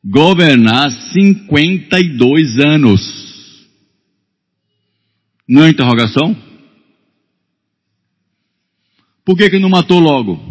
[0.02, 3.00] governar 52 anos.
[5.46, 6.34] Não é interrogação?
[9.24, 10.49] Por que que não matou logo?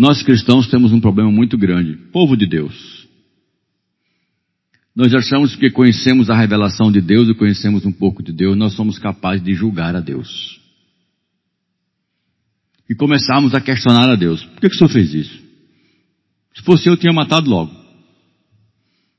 [0.00, 1.94] Nós cristãos temos um problema muito grande.
[2.10, 3.06] Povo de Deus.
[4.96, 8.72] Nós achamos que conhecemos a revelação de Deus e conhecemos um pouco de Deus, nós
[8.72, 10.58] somos capazes de julgar a Deus.
[12.88, 14.42] E começarmos a questionar a Deus.
[14.42, 15.38] Por que, que o senhor fez isso?
[16.54, 17.70] Se fosse eu, eu tinha matado logo.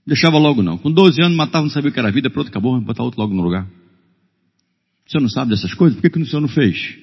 [0.03, 0.79] Deixava logo não.
[0.79, 3.21] Com 12 anos matava, não sabia o que era vida, pronto, acabou, vou botar outro
[3.21, 3.67] logo no lugar.
[5.05, 5.95] O senhor não sabe dessas coisas?
[5.95, 6.97] Por que, que o senhor não fez?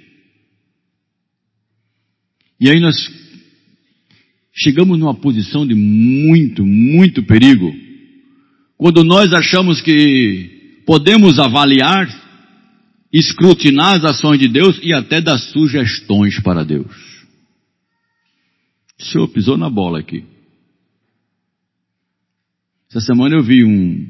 [2.60, 3.27] E aí nós
[4.58, 7.72] chegamos numa posição de muito, muito perigo,
[8.76, 12.08] quando nós achamos que podemos avaliar,
[13.12, 16.92] escrutinar as ações de Deus e até dar sugestões para Deus.
[18.98, 20.24] O senhor pisou na bola aqui.
[22.90, 24.08] Essa semana eu vi um,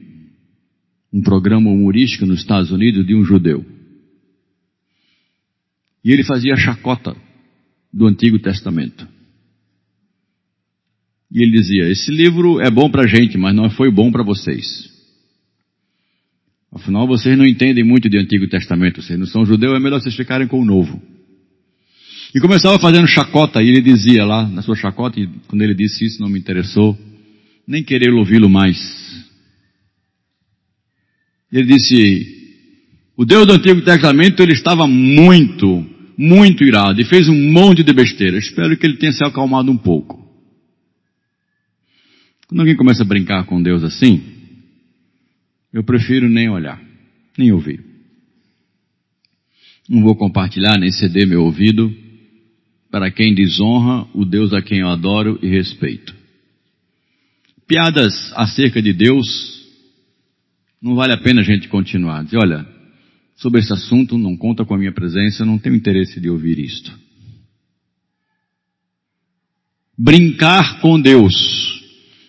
[1.12, 3.64] um programa humorístico nos Estados Unidos de um judeu.
[6.03, 7.14] E ele fazia chacota
[7.92, 9.17] do Antigo Testamento.
[11.30, 14.22] E ele dizia: Esse livro é bom para a gente, mas não foi bom para
[14.22, 14.88] vocês.
[16.72, 20.14] Afinal, vocês não entendem muito de Antigo Testamento, vocês não são judeus, é melhor vocês
[20.14, 21.00] ficarem com o Novo.
[22.34, 26.04] E começava fazendo chacota, e ele dizia lá na sua chacota, e quando ele disse
[26.04, 26.96] isso não me interessou,
[27.66, 28.76] nem querer ouvi-lo mais.
[31.50, 32.38] Ele disse,
[33.16, 35.86] o Deus do Antigo Testamento ele estava muito,
[36.18, 38.36] muito irado e fez um monte de besteira.
[38.36, 40.27] Espero que ele tenha se acalmado um pouco.
[42.49, 44.22] Quando alguém começa a brincar com Deus assim,
[45.70, 46.82] eu prefiro nem olhar,
[47.36, 47.84] nem ouvir.
[49.86, 51.94] Não vou compartilhar nem ceder meu ouvido
[52.90, 56.14] para quem desonra o Deus a quem eu adoro e respeito.
[57.66, 59.26] Piadas acerca de Deus,
[60.80, 62.24] não vale a pena a gente continuar.
[62.24, 62.66] Dizer, olha,
[63.36, 66.99] sobre esse assunto não conta com a minha presença, não tenho interesse de ouvir isto.
[69.99, 71.77] Brincar com Deus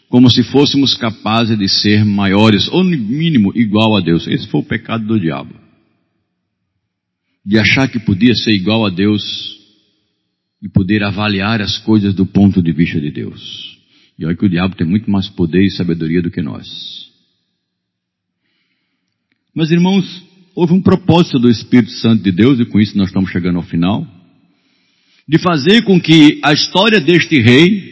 [0.09, 4.27] como se fôssemos capazes de ser maiores, ou no mínimo igual a Deus.
[4.27, 5.53] Esse foi o pecado do diabo.
[7.45, 9.23] De achar que podia ser igual a Deus
[10.61, 13.77] e poder avaliar as coisas do ponto de vista de Deus.
[14.17, 16.67] E olha que o diabo tem muito mais poder e sabedoria do que nós.
[19.55, 20.23] Mas irmãos,
[20.55, 23.63] houve um propósito do Espírito Santo de Deus, e com isso nós estamos chegando ao
[23.63, 24.05] final,
[25.27, 27.88] de fazer com que a história deste rei,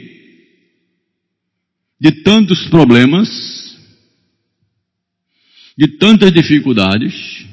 [2.00, 3.28] de tantos problemas,
[5.78, 7.46] de tantas dificuldades,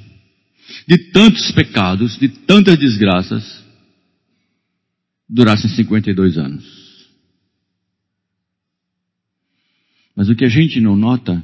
[0.87, 3.65] de tantos pecados, de tantas desgraças,
[5.29, 6.85] durassem 52 anos.
[10.15, 11.43] Mas o que a gente não nota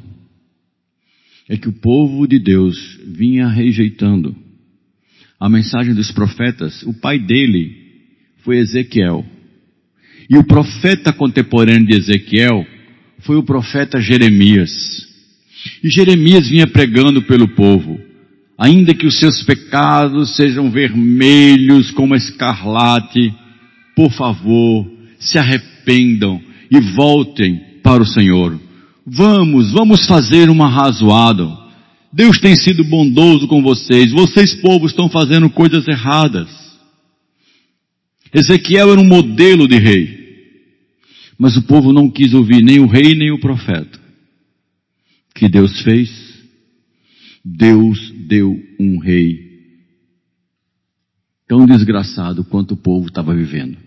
[1.48, 4.36] é que o povo de Deus vinha rejeitando
[5.38, 6.82] a mensagem dos profetas.
[6.84, 7.74] O pai dele
[8.44, 9.26] foi Ezequiel.
[10.28, 12.64] E o profeta contemporâneo de Ezequiel
[13.22, 15.06] foi o profeta Jeremias.
[15.82, 18.00] E Jeremias vinha pregando pelo povo,
[18.58, 23.34] ainda que os seus pecados sejam vermelhos como escarlate,
[23.94, 26.40] por favor, se arrependam
[26.70, 28.58] e voltem para o Senhor.
[29.06, 31.48] Vamos, vamos fazer uma razoada.
[32.12, 34.10] Deus tem sido bondoso com vocês.
[34.12, 36.48] Vocês, povos, estão fazendo coisas erradas.
[38.32, 40.19] Ezequiel era um modelo de rei.
[41.40, 43.98] Mas o povo não quis ouvir nem o rei nem o profeta.
[45.30, 46.10] O que Deus fez?
[47.42, 49.48] Deus deu um rei
[51.48, 53.78] tão desgraçado quanto o povo estava vivendo.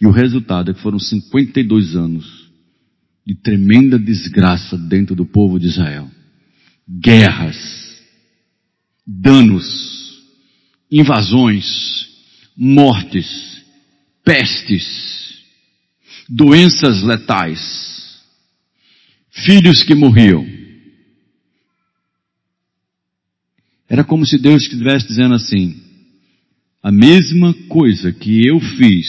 [0.00, 2.50] E o resultado é que foram 52 anos
[3.24, 6.10] de tremenda desgraça dentro do povo de Israel.
[6.88, 8.02] Guerras,
[9.06, 10.24] danos,
[10.90, 12.08] invasões,
[12.56, 13.45] mortes,
[14.26, 15.44] pestes,
[16.28, 18.20] doenças letais,
[19.30, 20.44] filhos que morriam.
[23.88, 25.80] Era como se Deus estivesse dizendo assim,
[26.82, 29.06] a mesma coisa que eu fiz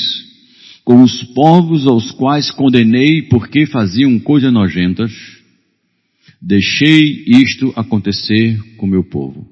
[0.86, 5.11] com os povos aos quais condenei porque faziam coisas nojentas,
[6.39, 9.49] deixei isto acontecer com meu povo.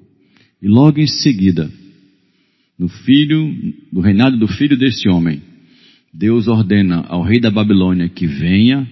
[0.62, 1.72] E logo em seguida,
[2.78, 5.42] no filho, no reinado do filho desse homem,
[6.18, 8.90] Deus ordena ao rei da Babilônia que venha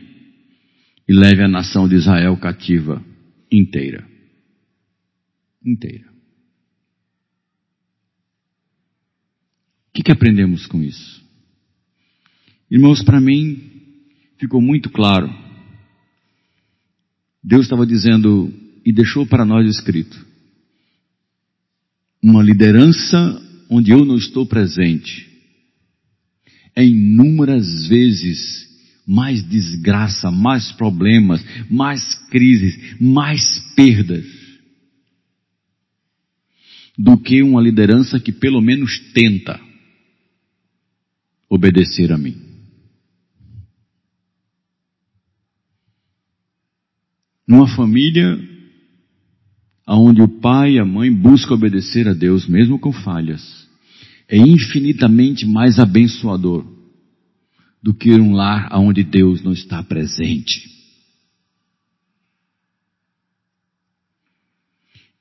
[1.08, 3.02] e leve a nação de Israel cativa
[3.50, 4.06] inteira.
[5.66, 6.12] Inteira.
[9.88, 11.24] O que, que aprendemos com isso?
[12.70, 13.72] Irmãos, para mim
[14.38, 15.34] ficou muito claro.
[17.42, 18.54] Deus estava dizendo
[18.86, 20.26] e deixou para nós escrito:
[22.22, 25.33] uma liderança onde eu não estou presente
[26.82, 28.64] inúmeras vezes
[29.06, 34.26] mais desgraça, mais problemas, mais crises, mais perdas
[36.98, 39.60] do que uma liderança que pelo menos tenta
[41.50, 42.36] obedecer a mim.
[47.48, 48.40] Numa família
[49.88, 53.63] onde o pai e a mãe buscam obedecer a Deus, mesmo com falhas,
[54.34, 56.66] é infinitamente mais abençoador
[57.84, 60.68] do que um lar onde Deus não está presente.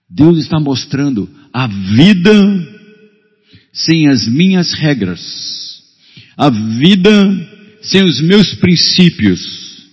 [0.08, 2.32] Deus está mostrando a vida
[3.70, 5.20] sem as minhas regras,
[6.34, 7.12] a vida
[7.82, 9.90] sem os meus princípios,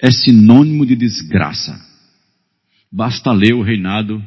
[0.00, 1.80] é sinônimo de desgraça.
[2.90, 4.20] Basta ler o reinado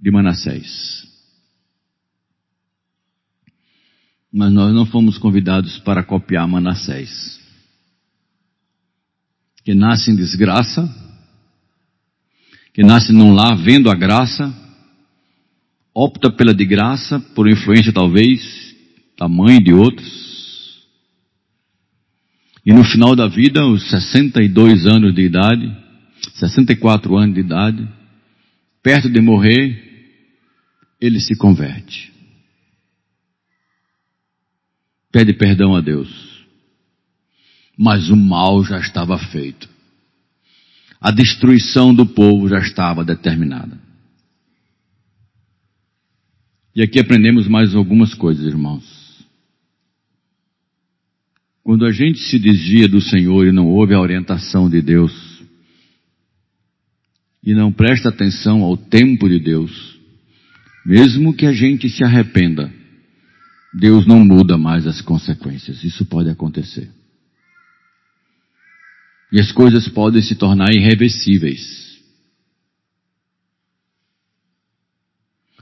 [0.00, 1.08] de Manassés.
[4.32, 7.40] Mas nós não fomos convidados para copiar Manassés.
[9.64, 10.88] Que nasce em desgraça,
[12.72, 14.54] que nasce num lar vendo a graça,
[15.92, 18.74] opta pela de graça, por influência talvez
[19.18, 20.30] da mãe de outros,
[22.64, 25.76] e no final da vida, os 62 anos de idade,
[26.34, 27.88] 64 anos de idade,
[28.82, 29.89] perto de morrer,
[31.00, 32.12] ele se converte.
[35.10, 36.08] Pede perdão a Deus.
[37.76, 39.68] Mas o mal já estava feito.
[41.00, 43.80] A destruição do povo já estava determinada.
[46.76, 48.84] E aqui aprendemos mais algumas coisas, irmãos.
[51.62, 55.12] Quando a gente se desvia do Senhor e não ouve a orientação de Deus,
[57.42, 59.99] e não presta atenção ao tempo de Deus,
[60.84, 62.72] mesmo que a gente se arrependa,
[63.72, 65.84] Deus não muda mais as consequências.
[65.84, 66.90] Isso pode acontecer.
[69.32, 71.90] E as coisas podem se tornar irreversíveis.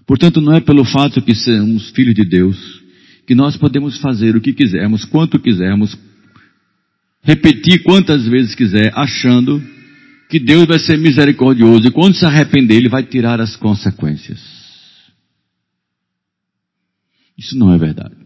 [0.07, 2.79] Portanto, não é pelo fato que somos filhos de Deus
[3.27, 5.95] que nós podemos fazer o que quisermos, quanto quisermos,
[7.23, 9.62] repetir quantas vezes quiser, achando
[10.31, 14.58] que Deus vai ser misericordioso e quando se arrepender, Ele vai tirar as consequências.
[17.39, 18.16] Isso não é verdade.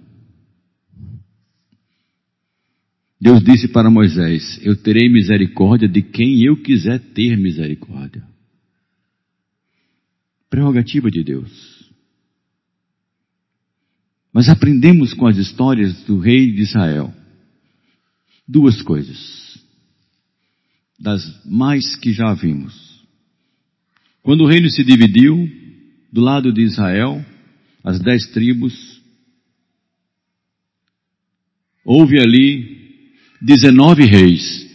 [3.20, 8.26] Deus disse para Moisés: Eu terei misericórdia de quem eu quiser ter misericórdia.
[10.48, 11.92] Prerrogativa de Deus.
[14.32, 17.14] Mas aprendemos com as histórias do rei de Israel
[18.48, 19.62] duas coisas,
[20.98, 22.74] das mais que já vimos.
[24.22, 25.48] Quando o reino se dividiu,
[26.12, 27.24] do lado de Israel,
[27.82, 29.01] as dez tribos,
[31.84, 32.80] houve ali
[33.40, 34.66] 19 reis,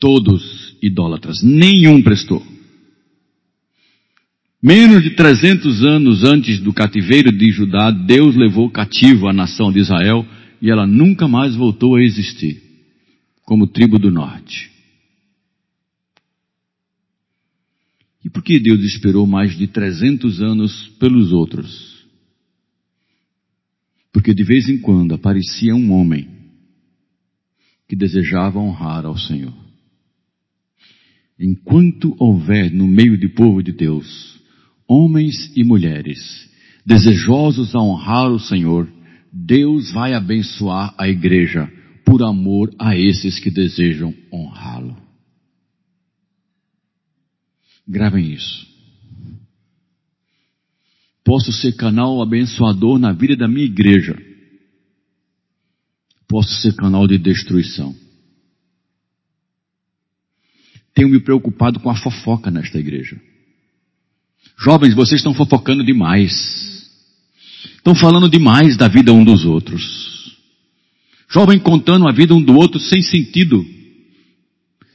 [0.00, 2.44] todos idólatras, nenhum prestou.
[4.60, 9.78] Menos de 300 anos antes do cativeiro de Judá, Deus levou cativo a nação de
[9.78, 10.26] Israel
[10.60, 12.60] e ela nunca mais voltou a existir,
[13.44, 14.72] como tribo do norte.
[18.24, 22.04] E por que Deus esperou mais de 300 anos pelos outros?
[24.12, 26.37] Porque de vez em quando aparecia um homem
[27.88, 29.54] que desejava honrar ao Senhor.
[31.40, 34.38] Enquanto houver no meio do povo de Deus
[34.86, 36.48] homens e mulheres
[36.84, 38.90] desejosos a honrar o Senhor,
[39.32, 41.70] Deus vai abençoar a igreja
[42.04, 44.96] por amor a esses que desejam honrá-lo.
[47.86, 48.66] Gravem isso.
[51.24, 54.27] Posso ser canal abençoador na vida da minha igreja
[56.28, 57.96] posso ser canal de destruição.
[60.94, 63.16] Tenho me preocupado com a fofoca nesta igreja.
[64.58, 66.90] Jovens, vocês estão fofocando demais.
[67.76, 70.36] Estão falando demais da vida um dos outros.
[71.30, 73.64] Jovem contando a vida um do outro sem sentido.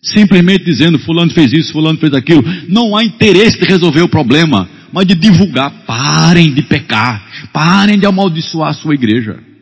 [0.01, 2.43] Simplesmente dizendo, fulano fez isso, fulano fez aquilo.
[2.67, 5.85] Não há interesse de resolver o problema, mas de divulgar.
[5.85, 7.49] Parem de pecar.
[7.53, 9.52] Parem de amaldiçoar a sua igreja.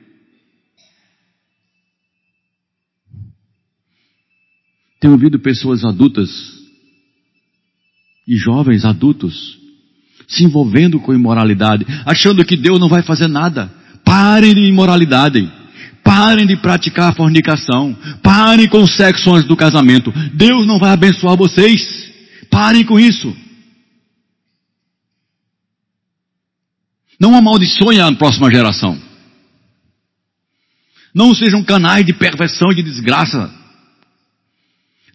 [5.02, 6.30] Tenho ouvido pessoas adultas
[8.28, 9.60] e jovens adultos
[10.28, 13.70] se envolvendo com imoralidade, achando que Deus não vai fazer nada.
[14.06, 15.52] Parem de imoralidade.
[16.04, 17.98] Parem de praticar a fornicação.
[18.22, 20.14] Parem com o sexo antes do casamento.
[20.34, 21.82] Deus não vai abençoar vocês.
[22.50, 23.36] Parem com isso.
[27.20, 28.98] Não amaldiçoem a próxima geração.
[31.14, 33.61] Não sejam canais de perversão e de desgraça.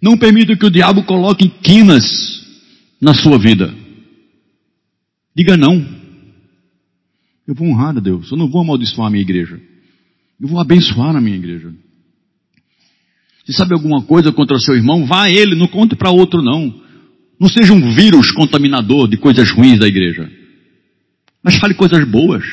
[0.00, 2.04] Não permita que o diabo coloque quinas
[3.00, 3.74] na sua vida.
[5.34, 5.84] Diga não.
[7.46, 8.30] Eu vou honrar a Deus.
[8.30, 9.60] Eu não vou amaldiçoar a minha igreja.
[10.40, 11.72] Eu vou abençoar a minha igreja.
[13.44, 16.42] Se sabe alguma coisa contra o seu irmão, vá a ele, não conte para outro
[16.42, 16.82] não.
[17.38, 20.30] Não seja um vírus contaminador de coisas ruins da igreja.
[21.42, 22.44] Mas fale coisas boas.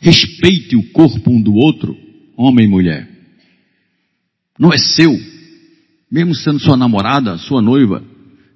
[0.00, 1.96] Respeite o corpo um do outro,
[2.36, 3.08] homem e mulher.
[4.58, 5.33] Não é seu
[6.14, 8.00] mesmo sendo sua namorada, sua noiva,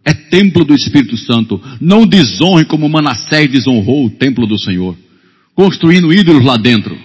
[0.04, 1.60] é templo do Espírito Santo.
[1.80, 4.96] Não desonre como Manassés desonrou o templo do Senhor,
[5.56, 6.96] construindo ídolos lá dentro.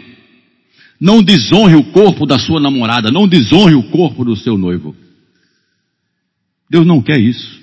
[1.01, 4.95] Não desonre o corpo da sua namorada, não desonre o corpo do seu noivo.
[6.69, 7.59] Deus não quer isso.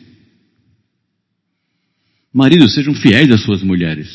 [2.34, 4.08] Maridos, sejam fiéis às suas mulheres.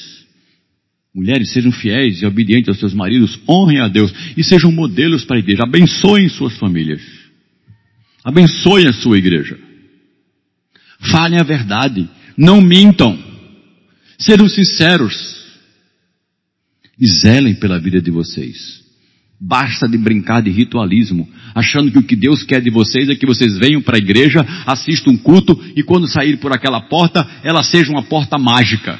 [1.15, 5.38] Mulheres, sejam fiéis e obedientes aos seus maridos, honrem a Deus e sejam modelos para
[5.38, 7.24] a igreja, abençoem suas famílias.
[8.26, 9.55] Abençoe a sua igreja.
[11.11, 12.09] Falem a verdade.
[12.36, 13.15] Não mintam.
[14.17, 15.36] Sejam sinceros.
[16.99, 18.84] E zelem pela vida de vocês.
[19.39, 23.28] Basta de brincar de ritualismo, achando que o que Deus quer de vocês é que
[23.28, 27.61] vocês venham para a igreja, assistam um culto e quando sair por aquela porta, ela
[27.61, 28.97] seja uma porta mágica.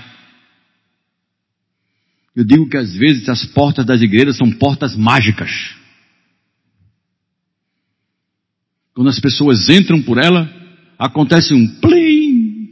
[2.36, 5.50] Eu digo que às vezes as portas das igrejas são portas mágicas.
[8.96, 10.50] Quando as pessoas entram por ela,
[10.98, 12.70] acontece um plim.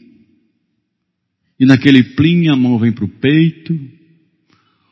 [1.60, 3.78] E naquele plim a mão vem para o peito,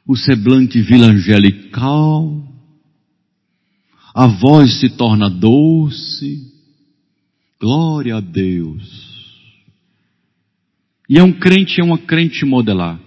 [0.05, 2.45] o semblante vila angelical,
[4.13, 6.51] a voz se torna doce.
[7.61, 9.09] Glória a Deus.
[11.07, 12.99] E é um crente, é uma crente modelar.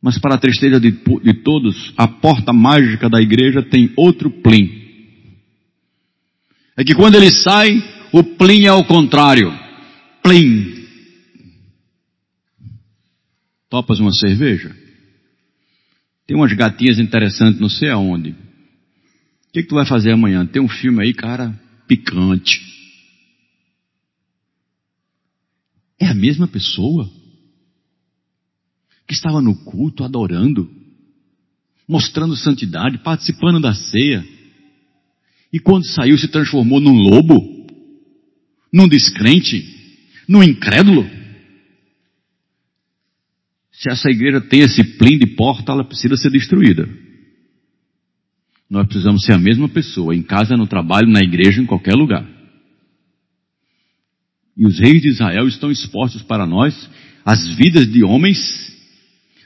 [0.00, 4.81] Mas para a tristeza de, de todos, a porta mágica da igreja tem outro plim
[6.76, 9.52] é que quando ele sai, o plim é ao contrário.
[10.22, 10.86] Plim.
[13.68, 14.76] Topas uma cerveja?
[16.26, 18.30] Tem umas gatinhas interessantes, não sei aonde.
[18.30, 20.46] O que, que tu vai fazer amanhã?
[20.46, 22.60] Tem um filme aí, cara, picante.
[26.00, 27.10] É a mesma pessoa
[29.06, 30.70] que estava no culto adorando,
[31.86, 34.24] mostrando santidade, participando da ceia.
[35.52, 37.66] E quando saiu se transformou num lobo,
[38.72, 39.62] num descrente,
[40.26, 41.08] num incrédulo.
[43.72, 46.88] Se essa igreja tem esse plim de porta, ela precisa ser destruída.
[48.70, 52.26] Nós precisamos ser a mesma pessoa, em casa, no trabalho, na igreja, em qualquer lugar.
[54.56, 56.88] E os reis de Israel estão expostos para nós,
[57.24, 58.38] as vidas de homens,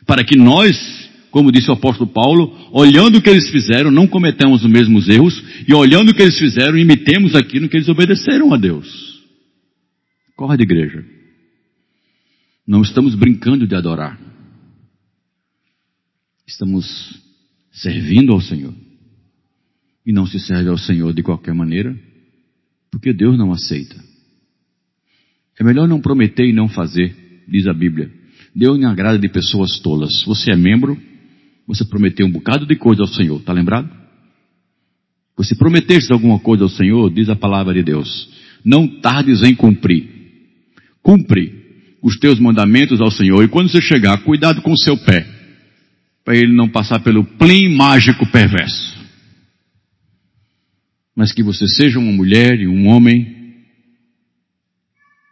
[0.07, 4.64] para que nós, como disse o apóstolo Paulo, olhando o que eles fizeram, não cometamos
[4.64, 8.57] os mesmos erros, e olhando o que eles fizeram, imitemos aquilo que eles obedeceram a
[8.57, 8.87] Deus.
[10.35, 11.05] Corre de igreja.
[12.66, 14.18] Não estamos brincando de adorar.
[16.47, 17.20] Estamos
[17.72, 18.74] servindo ao Senhor.
[20.05, 21.99] E não se serve ao Senhor de qualquer maneira,
[22.91, 23.97] porque Deus não aceita.
[25.59, 27.14] É melhor não prometer e não fazer,
[27.49, 28.11] diz a Bíblia.
[28.55, 30.22] Deus não agrada de pessoas tolas.
[30.24, 31.01] Você é membro,
[31.66, 33.90] você prometeu um bocado de coisa ao Senhor, está lembrado?
[35.36, 38.30] Você prometeste alguma coisa ao Senhor, diz a palavra de Deus.
[38.64, 40.08] Não tardes em cumprir.
[41.02, 41.66] Cumpre
[42.02, 43.42] os teus mandamentos ao Senhor.
[43.44, 45.26] E quando você chegar, cuidado com o seu pé,
[46.24, 48.96] para ele não passar pelo plim mágico perverso.
[51.14, 53.34] Mas que você seja uma mulher e um homem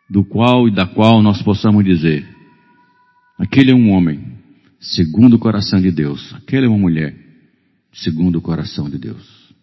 [0.08, 2.26] do qual e da qual nós possamos dizer:
[3.38, 4.33] aquele é um homem
[4.84, 7.16] segundo o coração de Deus, aquela é uma mulher
[7.92, 9.54] segundo o coração de Deus.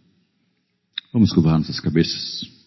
[1.14, 2.61] Vamos curvar nossas cabeças.